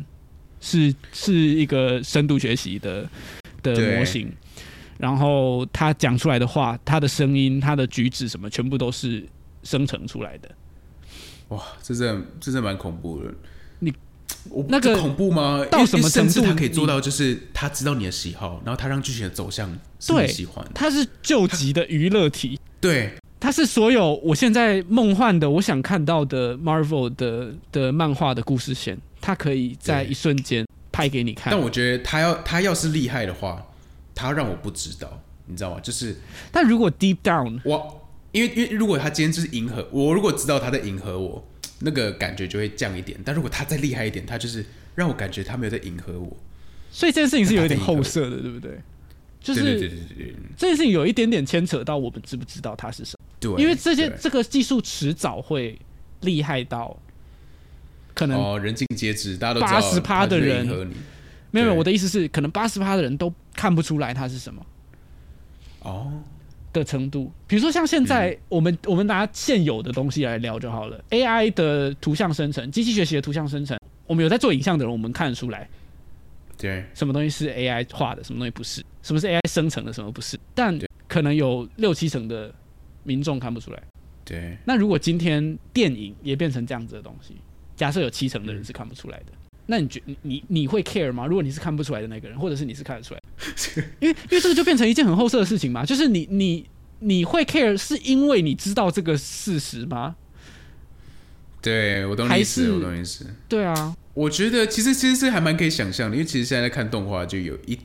[0.60, 3.10] 是是一个深度学习的
[3.64, 4.30] 的模型。
[4.98, 9.26] 然后他讲出来的话，他的声音、他的举止什么，全部都是
[9.64, 10.50] 生成出来的。
[11.50, 13.34] 哇，这真的这真的蛮恐怖的。
[13.80, 13.94] 你
[14.50, 15.66] 我那个这恐怖吗？
[15.72, 19.70] 到什么程度他可以做到，就是他知道你的喜好，然后他让剧情的走向
[20.00, 20.90] 是你对喜欢他。
[20.90, 31.52] 是救急的娱乐体，对它是所有我现在梦幻的、我想看到的 Marvel 的的漫画的故事线，它可以在一瞬间拍给你看。
[31.52, 33.64] 但我觉得他要他要是厉害的话，
[34.16, 35.80] 他让我不知道，你知道吗？
[35.82, 36.16] 就是
[36.52, 41.46] 但如果 deep down，我，因为因为如果他今天就是迎合我，如果知道他在迎合我，
[41.80, 43.20] 那个感觉就会降一点。
[43.24, 44.66] 但如果他再厉害一点，他就是
[44.96, 46.36] 让我感觉他没有在迎合我。
[46.90, 48.80] 所以这件事情是有一点后设的，对不对？
[49.46, 55.80] 就是对对对对对这件事情有一点点牵扯到我们知不知道它是什么，对，因为这些这个技术迟早会
[56.22, 56.98] 厉害到
[58.14, 60.92] 可能哦人尽皆知，大家都知道80%他就是的人
[61.52, 64.66] 没有我的意思是，可能八十趴的人都看不出来它是什么。
[65.82, 66.12] 哦，
[66.74, 75.70] 的程度，比如说像现在我们、我们拿现有的东西来聊就好了，AI 的图像生成、机器学习的图像生成，我们有在做影像的人，我们看得出来
[76.58, 76.84] 对。
[76.94, 80.76] 什么东西是 AI 画的，什么东西不是，什么是 AI 生成的，什么不是，但
[81.08, 82.52] 可能有六七成的
[83.04, 83.84] 民众看不出来。
[84.24, 87.36] 对那如果今天电影也变成这样子的东西，
[87.76, 89.26] 假设有七成的人是看不出来的，
[89.68, 91.28] 那你觉你你你会 care 吗？
[91.28, 96.66] 如果你是看不出来的那个人，或者是你是看得出来的， 因为因为这个就变成一件很后色的事情嘛，就是你你
[96.98, 100.16] 你会 care 是因为你知道这个事实吗？
[101.62, 103.28] 对，我懂还你意思，我懂你意思。
[103.48, 107.78] 对啊，我觉得其实其实是还蛮可以想象的，因为其实现在在看动画就有一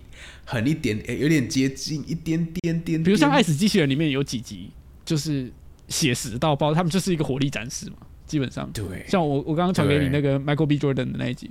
[0.50, 4.68] 很一点，诶有点接近一点点点，比如像《爱死机器人》里面有几集
[5.04, 5.48] 就是
[5.86, 8.68] 写实到爆，他们就是一个火力展示嘛，基本上。
[8.72, 10.76] 对像我我刚刚传给你那个 Michael B.
[10.76, 11.48] Jordan 的那一集，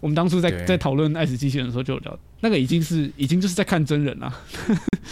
[0.00, 4.34] 我们当初在在讨论《爱死机器人》的时候就有聊，那个已经是已经就是在看真人了。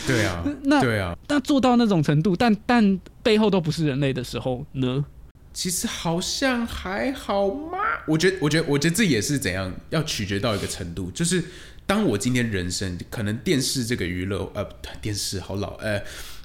[0.05, 5.05] 对啊， 那对啊，那做到那种程度，但但背后都不是人类的时候呢？
[5.53, 7.79] 其实好像还好吗？
[8.07, 11.43] 我觉得，我觉得，我觉得这也是怎样，要取决到一个程度，就是
[11.89, 14.63] 当我今天人生可能电视这个娱乐，呃，
[15.01, 15.99] 电视好老，呃，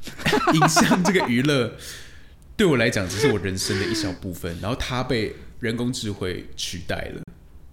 [0.56, 1.68] 影像这个娱乐，
[2.56, 7.22] 对对我来讲只是我人生的一小部分，然后它被人工智慧取代了。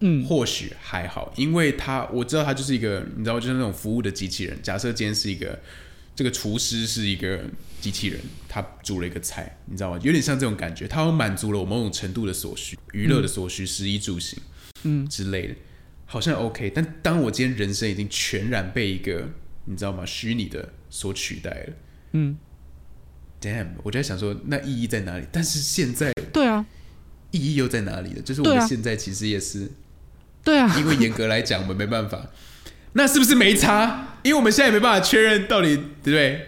[0.00, 4.60] 嗯，或许还好，因为它我知道它就是一个，你知道，就是那种服务的机器人。
[4.60, 5.56] 假设今天是一个
[6.16, 7.40] 这个厨师是一个
[7.80, 10.00] 机器人，他煮了一个菜，你知道吗？
[10.02, 14.36] 有点像这种感觉，他满足了我某种程度的所需，娱乐的所需，食衣住行，
[14.82, 15.54] 嗯之类的，
[16.10, 16.68] 好像 OK。
[16.74, 19.28] 但当我今天人生已经全然被一个
[19.66, 21.72] 你知道吗虚拟的所取代了
[22.14, 22.36] 嗯
[23.40, 23.68] ，，Damn！
[23.84, 25.24] 我就在想说，那意义在哪里？
[25.30, 26.66] 但是现在对啊，
[27.30, 28.22] 意义又在哪里呢？
[28.22, 29.70] 就是我们现在其实也是。
[30.42, 32.26] 对啊，因为严格来讲，我们没办法。
[32.94, 34.18] 那是不是没差？
[34.24, 36.46] 因为我们现在也没办法确认到底对不对？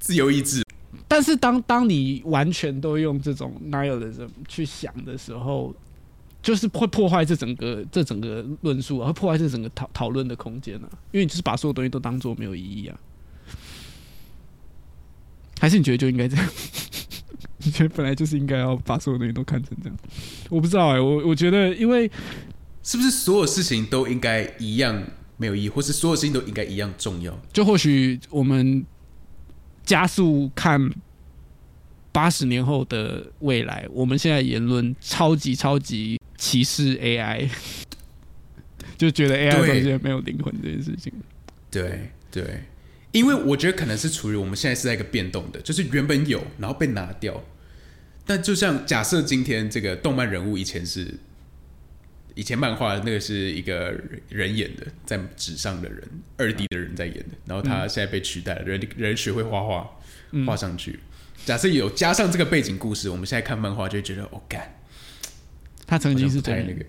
[0.00, 0.62] 自由意志，
[1.08, 5.74] 但是当当你完全都用这种 nihilism 去想的时候，
[6.46, 12.96] 就是会破坏这整个这整个论述啊，会破坏这整个讨讨论的空间啊，因为你就是把所有东西都当做没有意义啊。
[15.58, 16.48] 还是你觉得就应该这样？
[17.64, 19.98] 你觉得本来就是应该要把所有东西都看成这样？
[20.48, 22.08] 我不知道哎、我我觉得因为
[22.84, 25.02] 是不是所有事情都应该一样
[25.38, 27.36] 没有意义，或是所有事情都应该一样重要？
[27.52, 28.86] 就或许我们
[29.84, 30.80] 加速看
[32.16, 37.46] 八十年后的未来，我们现在言论超级超级歧视 AI，
[38.96, 41.12] 就觉得 AI 对东西没有灵魂这件事情。
[41.70, 42.62] 对对，
[43.12, 47.44] 因为我觉得可能是处于我们现在是在一个变动的，就是原本有，然后被拿掉。
[48.24, 51.14] 但就像假设今天这个动漫人物以前是，
[52.34, 53.94] 以前漫画那个是一个
[54.30, 56.02] 人演的，在纸上的人，
[56.38, 59.90] 二 D 的人在演的，然后他现在被取代了，人人学会画画，
[60.46, 60.98] 画上去。
[61.44, 64.76] 假设有加上这个背景故事，我们现在看漫画就会觉得，哦，干，
[65.86, 66.84] 他曾经是真人，那个，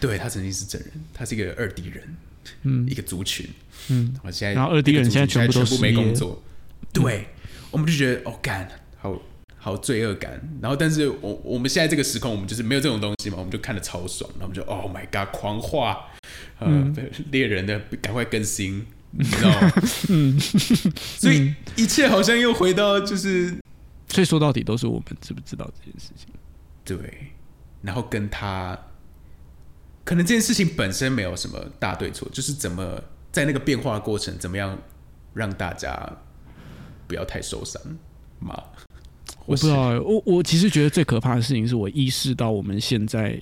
[0.00, 2.16] 对他曾经是真人，他是一个二 D 人，
[2.62, 2.88] 嗯。
[2.88, 3.48] 一个族群，
[3.88, 6.42] 嗯，我现在然后二 D 人现在全部都全部没工作，
[6.92, 7.26] 对，
[7.70, 8.68] 我们就觉得哦干，
[8.98, 9.20] 好
[9.56, 10.40] 好罪恶感。
[10.62, 16.06] 然后，但是我我们现在这个时空，我们就是没有这种东西嘛，我们就看的超爽，然后我们就 Oh my God，狂化，
[16.60, 17.10] 呃，嗯。
[17.32, 19.72] 猎人的赶快更新，你知道吗？
[20.08, 23.54] 嗯，所以一切好像又回到就是
[24.08, 26.26] 所以说到底都是我们知不知道这件事情。
[26.84, 27.32] 对，
[27.82, 28.78] 然后跟他，
[30.04, 34.78] 可能这件事情本身没有什么大对错，就是怎么在那个变化的过程，怎么样
[35.34, 36.10] 让大家
[37.06, 37.80] 不要太受伤
[38.38, 38.62] 嘛？
[39.44, 43.38] 我不知道欸，我我其实觉得最可怕的事情是我意识到我们现在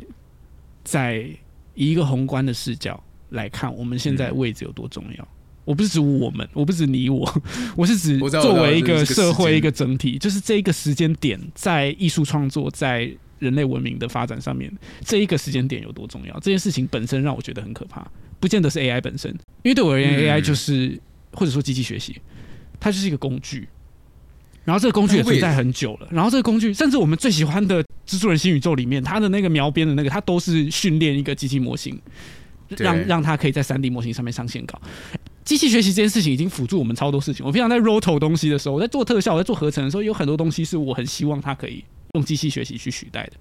[0.85, 1.17] 在
[1.75, 5.29] 以一个宏观的视角来看，我们现在位置有多重要。
[5.67, 7.43] 我不是指我们，我不是指你我，
[7.77, 13.11] 我是指作为一个社会一个整体，就是这一个时间点在艺术创作在
[13.41, 14.73] 人类文明的发展上面，
[15.05, 16.33] 这一个时间点有多重要？
[16.35, 18.07] 这件事情本身让我觉得很可怕，
[18.41, 19.31] 不见得是 AI 本身，
[19.63, 20.99] 因为对我而言、嗯 a i 就是
[21.33, 22.17] 或者说机器学习，
[22.81, 23.69] 它就是一个工具。
[24.65, 31.97] 然后这个工具也存在很久了，然后这个工具，甚至我们最喜欢的《蜘蛛人新宇宙》里面，它的那个描边的那个，它都是训练一个机器模型，
[32.79, 34.81] 让让它可以在三 D 模型上面上线稿。
[35.47, 37.47] 机器学习这件事情已经辅助我们超多事情。
[37.47, 41.85] 我平常在 roto 东西的时候，我在做特效、我在做合成的时候，有很多东西是我很希望它可以
[42.15, 43.35] 用机器学习去取代的，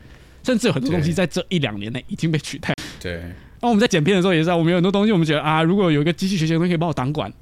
[0.43, 2.75] 甚至有很多东西在这一两年内已经被取代。
[3.01, 7.33] 对，然后我们在剪片的时候也是啊，我们有很多东西，我们觉得啊，如果有一个机器学习的东西可以帮我挡管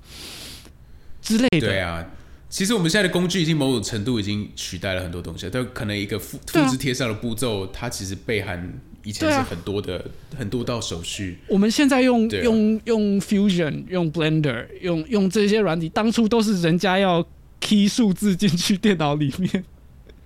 [1.22, 2.05] 之类的，对啊。
[2.49, 10.06] 其实我们现在的工具已经某种程度已经取代了很多东西，但可能一个复复制贴上的步骤，它其实背含以前是很多的、
[10.38, 11.38] 很多道手续。
[11.47, 17.26] 我们现在用、啊用用 Fusion、用 Blender、用用这些软体，当初都是人家要
[17.60, 19.64] key 数字进去电脑里面，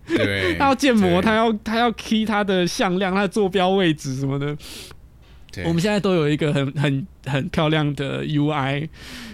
[0.07, 4.55] 对，他 要建模，他要他要 key 他的向量、他的坐标位置什么的。
[5.51, 8.87] 对我们现在都有一个很很很漂亮的 UI，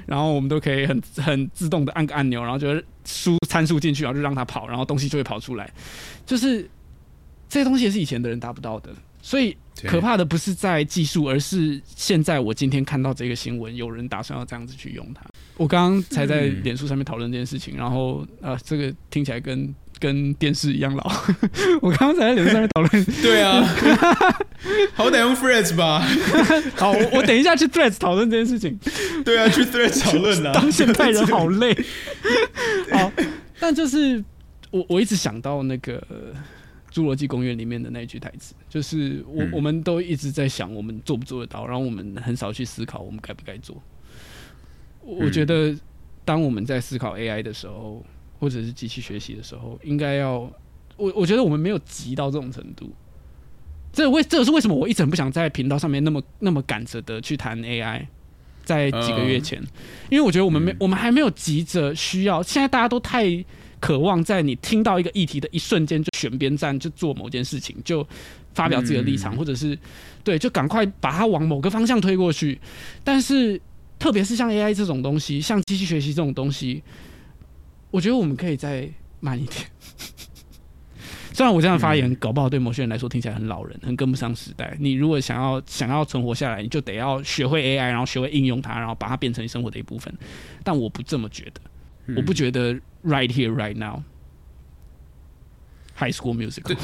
[0.06, 5.70] 然后我们都可以很很自动的按个按钮，然后就输参数进去，然后就让它跑，然后东西就会跑出来。
[6.26, 6.62] 就是
[7.50, 8.92] 这些东西也是以前的人达不到的，
[9.24, 9.56] 所以
[9.88, 15.22] 可怕的不是在技术，而是现在我今天看到这个新闻，有人打算要这样子去用它。
[15.56, 21.04] 我刚刚才在嗯脸书上面讨论这件事情，然后呃，这个听起来跟跟电视一样老。
[21.82, 23.64] 我刚刚才在脸书上面讨论，对啊，
[24.94, 26.06] 好歹用 Threads 吧？
[26.76, 28.78] 好，我我等一下去 Threads 讨论这件事情。
[29.24, 30.52] 对啊，去 Threads 讨论啊。
[30.60, 31.74] 当现代人好累。
[32.92, 33.12] 好，
[33.60, 34.24] 但就是
[34.72, 36.00] 我我一直想到那个
[36.94, 39.50] 《侏罗纪公园》里面的那一句台词，就是我、嗯。
[39.52, 43.82] 我们都一直在想我们做不做得到，然后我们很少去思考我们该不该做。
[45.02, 45.76] 我我觉得
[46.24, 48.06] 当我们在思考 AI 的时候，
[48.40, 50.40] 或者是机器学习的时候，应该要
[50.96, 52.94] 我我觉得我们没有急到这种程度。
[53.92, 58.06] 这为这是为什么我一直很不想在频道上面那么那么赶着的去谈 AI，
[58.64, 59.62] 在几个月前，
[60.10, 60.78] 因为我觉得我们没、嗯。
[60.80, 63.26] 我们还没有急着需要，现在大家都太
[63.84, 68.08] 渴望在你听到一个议题的一瞬间就选边站，就做某件事情，就
[68.54, 69.78] 发表自己的立场，嗯或者是
[70.24, 72.58] 对，就赶快把它往某个方向推过去。
[73.04, 73.60] 但是，
[74.00, 76.82] 特别是像 AI 这种东西，像机器学习这种东西，
[77.92, 79.66] 我觉得我们可以再慢一点。
[81.36, 84.78] 虽然我这样发言，搞不好对某些人来说听起来很老人，很跟不上时代。
[84.80, 90.14] 你如果想要想要存活下来，你就得要学会 AI，然后学会应用它，然后把它变成你生活的一部分。
[90.64, 91.60] 但我不这么觉得，
[92.08, 92.74] 嗯我不觉得
[93.04, 94.04] right here right now。
[95.96, 96.76] High School Musical，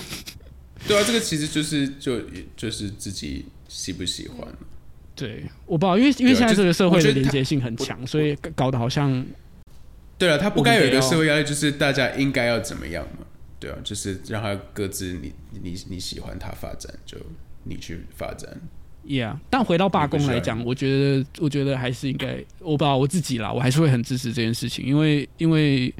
[0.88, 2.22] 对啊，这个其实就是就
[2.55, 4.47] 就是自己喜不喜欢。
[5.15, 9.26] 对，我不知道，因为因为现在这个社会的连接性很强，所以搞得好像
[10.20, 13.26] 对了，他不该有一个社会压力，就是大家应该要怎么样嘛？
[13.59, 17.17] 对啊，就是让他各自你你你喜欢他发展，就
[17.63, 18.61] 你去发展。
[19.10, 25.91] Yeah，但回到罢工来讲，我觉得，我觉得还是应该，我不知道我自己啦，我还是会很支持这件事情，因为，因为，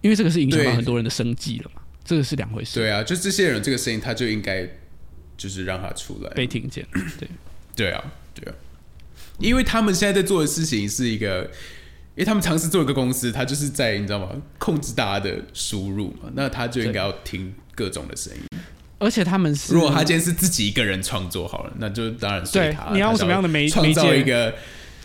[0.00, 4.68] 因为这个是影响到很多人的生计了嘛，这个是两回事，对啊，就这些人这个声音，他就应该
[5.36, 6.30] 就是让他出来。
[6.30, 6.84] 被听见，
[7.16, 7.28] 对，
[7.76, 8.54] 对啊，对啊，
[9.38, 11.42] 因为他们现在在做的事情是一个，
[12.16, 14.42] 因为他们尝试做一个公司，他就是在你知道吗？
[14.58, 18.42] 控制大家的输入嘛，那他就应该要听各种的声音。
[19.04, 22.84] 而且他们是，如果他今天是自己一个人创作好了，那就当然随他。
[22.84, 24.54] 对你要用什么样的媒创造一个？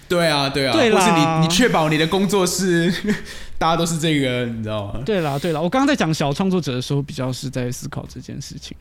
[0.07, 2.91] 对啊，对啊，对啦或是你你确保你的工作室
[3.59, 5.01] 大家都是这个，你知道吗？
[5.05, 8.75] 对啦，对啦，我刚刚在讲小创作者的时候，比较是在思考这件事情，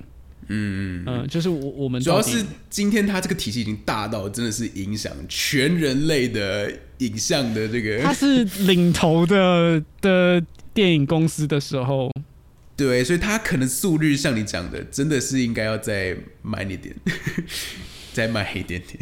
[0.46, 10.42] 嗯嗯，嗯、就是我我们主要是今天他这个体系已经大到真的是影响全人类的影像的这个他是领头的的
[10.72, 12.10] 电影公司的时候，
[12.78, 16.94] 对，所以他可能速率像你讲的，真的是应该要再慢一点，
[18.14, 18.98] 再慢一点点。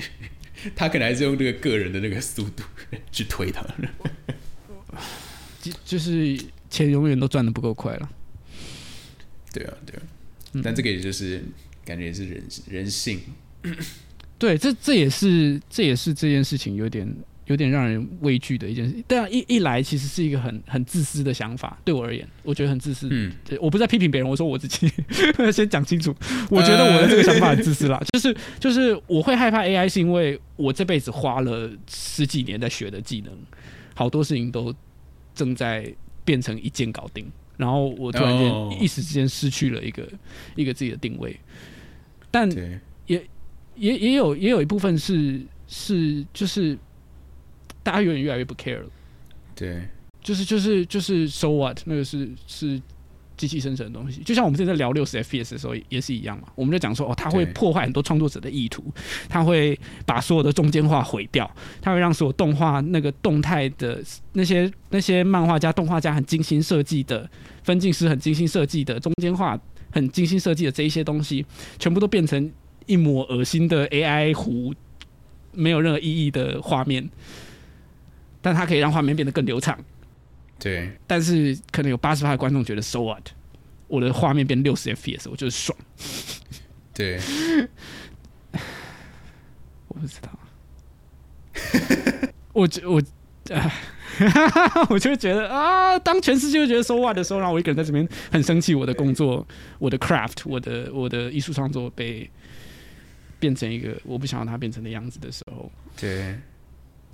[0.75, 2.65] 他可能还是用这个个人的那个速度
[3.13, 3.63] 去推他。
[5.61, 8.11] 就就是钱永远都赚的不够快了。
[9.53, 10.03] 对啊，对啊。
[10.55, 11.45] 嗯但这个也就是
[11.85, 13.21] 感觉也是人人性。
[14.39, 17.07] 对，这这也是这也是这件事情有点
[17.47, 19.03] 有点让人畏惧的一件事。
[19.07, 23.09] 但啊一一来，其实是一个很很自私的想法，对我而言，我觉得很自私。
[23.11, 24.91] 嗯，对我不是在批评别人，我说我自己
[25.53, 26.15] 先讲清楚。
[26.51, 33.33] 我觉得我的这个想法很自私啦， 就是就是我会害怕 AI，是因为我这辈子花了十几年在学的技能，
[33.95, 34.75] 好多事情都
[35.35, 35.93] 正在
[36.25, 40.09] 变成一键搞定，然后我突然哦间一时之间失去了一个
[40.57, 41.39] 一个自己的定位。
[42.31, 42.51] 但
[43.07, 43.23] 也，
[43.77, 46.77] 也也有也有一部分是是就是
[47.87, 48.87] 大家有点越来越不 care 了，
[49.55, 49.87] 对，
[50.21, 52.83] 就是就是就是 so what 那个是是
[53.37, 58.83] 机器生成的东西，就像我们之前在聊六十 FPS 的时候也也是一样嘛，我们就讲说哦，它会破坏很多创作者的意图，
[59.29, 61.49] 它会把所有的中间化毁掉，
[61.81, 67.31] 它会让所有动画那个动态的那些那些漫画家、动画家很精心设计的
[67.63, 69.57] 分镜师很精心设计的中间化
[69.93, 71.47] 很精心设计的这一些东西，
[71.79, 72.51] 全部都变成
[72.87, 74.75] 一抹恶心的 AI 糊，
[75.53, 77.07] 没有任何意义的画面，
[78.41, 79.79] 但它可以让画面变得更流畅。
[80.59, 83.29] 对，但是可能有八十趴的观众觉得 so what，
[83.89, 85.79] 我的画面变六十 FPS，我就是爽。
[86.95, 87.21] 对，
[89.89, 90.39] 我不知道，
[92.53, 93.03] 我觉我。
[93.55, 93.73] 啊
[94.89, 99.47] 我就会觉得啊，当全世界都觉得 so what 的时候，然后我一个人在这边很生气，我的工作、
[99.79, 102.29] 我的 craft、我的我的艺术创作被
[103.39, 105.71] 变成一个我不想让它变成的样子的时候，
[106.01, 106.35] 对，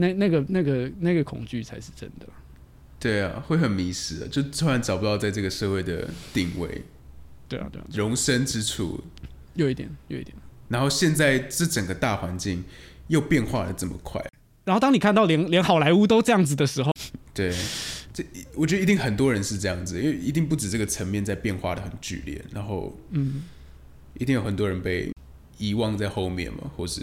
[0.03, 2.27] 那那个那个那个恐惧才是真的。
[2.99, 6.83] 对啊，会很迷失的，就突然找不到在这个社会的定位、
[7.49, 9.03] 对啊，对啊，容身之处。
[9.55, 10.37] 有一点，有一点。
[10.69, 12.65] 然后现在这整个大环境
[13.09, 14.25] 又变化的这么快，
[14.65, 16.91] 然后当你看到连连好莱坞都这样子的时候，
[17.35, 17.55] 对，
[18.13, 18.25] 这
[18.55, 23.43] 我觉得一定很多人是这样子，因为一定不止这个层面在变化的很剧烈，然后嗯，
[24.15, 25.13] 一定有很多人被
[25.59, 27.03] 遗忘在后面嘛，或是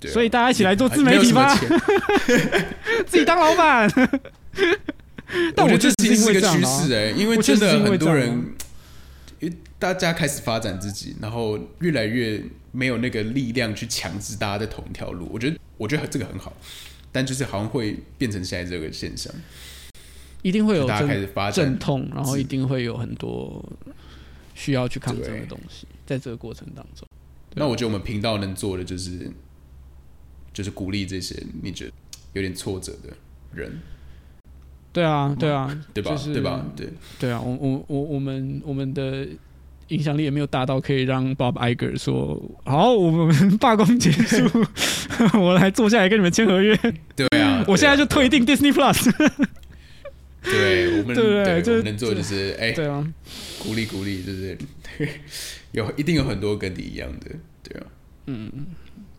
[0.00, 1.54] 对啊、所以大家一起来做自媒体吧。
[1.54, 2.74] 没有什么钱。
[3.06, 3.88] 自己当老板。
[5.54, 8.28] 但我觉得觉得这其实是一个趋势哎，因为真的很多人
[9.38, 12.42] 因为大家开始发展自己，然后越来越
[12.72, 15.28] 没有那个力量去强制大家在同一条路。
[15.32, 16.52] 我觉得，我觉得这个很好，
[17.12, 19.32] 但就是好像会变成现在这个现象，
[20.42, 21.64] 一定会有大家开始发展。
[21.64, 23.64] 阵痛，然后一定会有很多
[24.54, 27.06] 需要去抗争的东西，在这个过程当中。
[27.54, 29.30] 那我觉得我们频道能做的就是，
[30.52, 31.92] 就是鼓励这些你觉得
[32.34, 33.08] 有点挫折的
[33.54, 33.80] 人，
[34.92, 36.10] 对啊，对啊，对吧？
[36.10, 36.66] 就是对吧？
[36.76, 36.88] 对，
[37.18, 39.26] 对啊，我我我我们我们的
[39.88, 44.48] 影响力也没有大到可以让 Bob Iger 说好，我们 罢工结束，
[45.38, 46.76] 我来坐下来跟你们签合约，
[47.16, 49.10] 对啊，我现在就退订 Disney Plus。
[50.42, 53.06] 对我们对对就我们能做就是哎，对啊，
[53.58, 54.56] 鼓励鼓励，就是
[54.96, 55.08] 对？
[55.72, 57.30] 有一定有很多跟你一样的，
[57.62, 57.86] 对啊，
[58.26, 58.50] 嗯，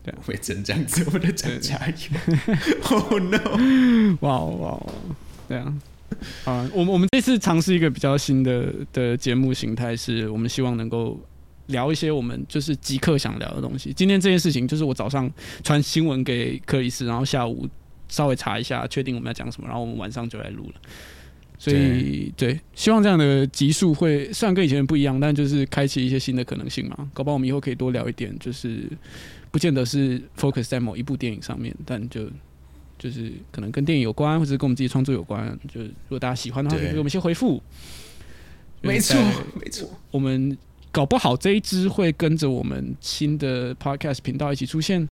[0.04, 1.95] 对啊我也真这样子，我们在讲加油。
[2.89, 4.18] Oh no！
[4.22, 4.93] 哇哦哇哦，
[5.47, 5.74] 对啊。
[6.43, 11.20] 啊，我们我们这次尝试一个比较新的的节目形态，是我们希望能够
[11.68, 13.93] 聊一些我们就是即刻想聊的东西。
[13.93, 15.32] 今天这件事情就是我早上
[15.64, 17.68] 传新闻给克里斯，然后下午
[18.10, 20.76] 稍微查一下，确定我们要讲什么，然后我们晚上就来录了。
[21.58, 27.10] 所以对，希望这样的集数会虽然跟以前不一样，但就是开启一些新的可能性嘛。
[27.14, 28.84] 搞不好我们以后可以多聊一点，就是
[29.52, 32.30] 不见得是 focus 在某一部电影上面，但就
[32.97, 35.45] 就是可能跟电影有关，或者跟我们自己创作有关。
[35.72, 37.62] 就如果大家喜欢的话，可以给我们一些回复。
[38.82, 39.16] 没错
[39.60, 40.58] 没错，我们
[40.91, 45.08] 搞不好这一支会跟着我们新的 podcast 频道一起出现，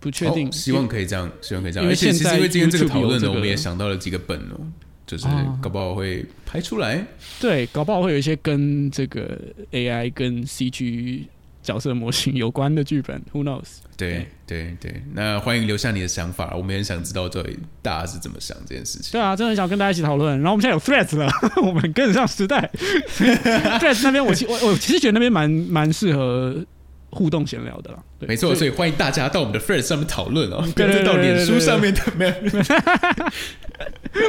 [0.00, 0.48] 不确定。
[0.48, 1.84] 哦希望可以这样，希望可以这样。
[1.84, 4.60] 因为而且其现在实因为今天这个讨论呢，我们也想到了几个本哦，
[5.06, 7.06] 就是哦搞不好会拍出来。
[7.40, 9.38] 对，搞不好会有一些跟这个
[9.70, 11.24] AI 跟 CG
[11.62, 13.78] 角色模型有关的剧本，Who knows？
[13.96, 19.12] 对对对，那欢迎留下你的想法，我们也很想知道到底大家是怎么想这件事情。
[19.12, 20.38] 对啊，真的很想跟大家一起讨论。
[20.38, 21.28] 然后我们现在有 Threads 了，
[21.66, 22.70] 我们跟得上时代。
[23.18, 26.64] Threads 那边我其我我其实觉得那边蛮蛮适合
[27.10, 27.98] 互动闲聊的啦。
[28.18, 32.34] 对没错，所以以欢迎大家到我们的 Friends 上面讨论哦，不要再到脸书上面的 没有，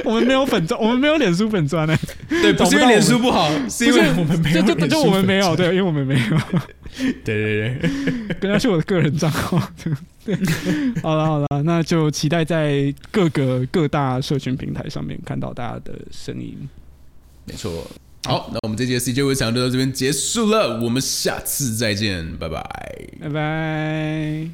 [0.05, 1.97] 我们没有粉专， 我们没有脸书粉专呢、
[2.29, 6.37] 对，不是因为脸书不好，是因为我们没有就就就我们没有，对，因为我们没有。
[7.23, 9.61] 对 对对，跟他是我的个人账号。
[10.25, 10.35] 对，
[11.01, 16.57] 好了好了，那就期待在各个各大社群平台上面看到大家的声音。
[17.45, 17.85] 没错。
[18.25, 22.61] 好，那我们这节 CJ 会场就到这边结束了，我们下次再见，拜拜。
[23.21, 24.49] 拜拜。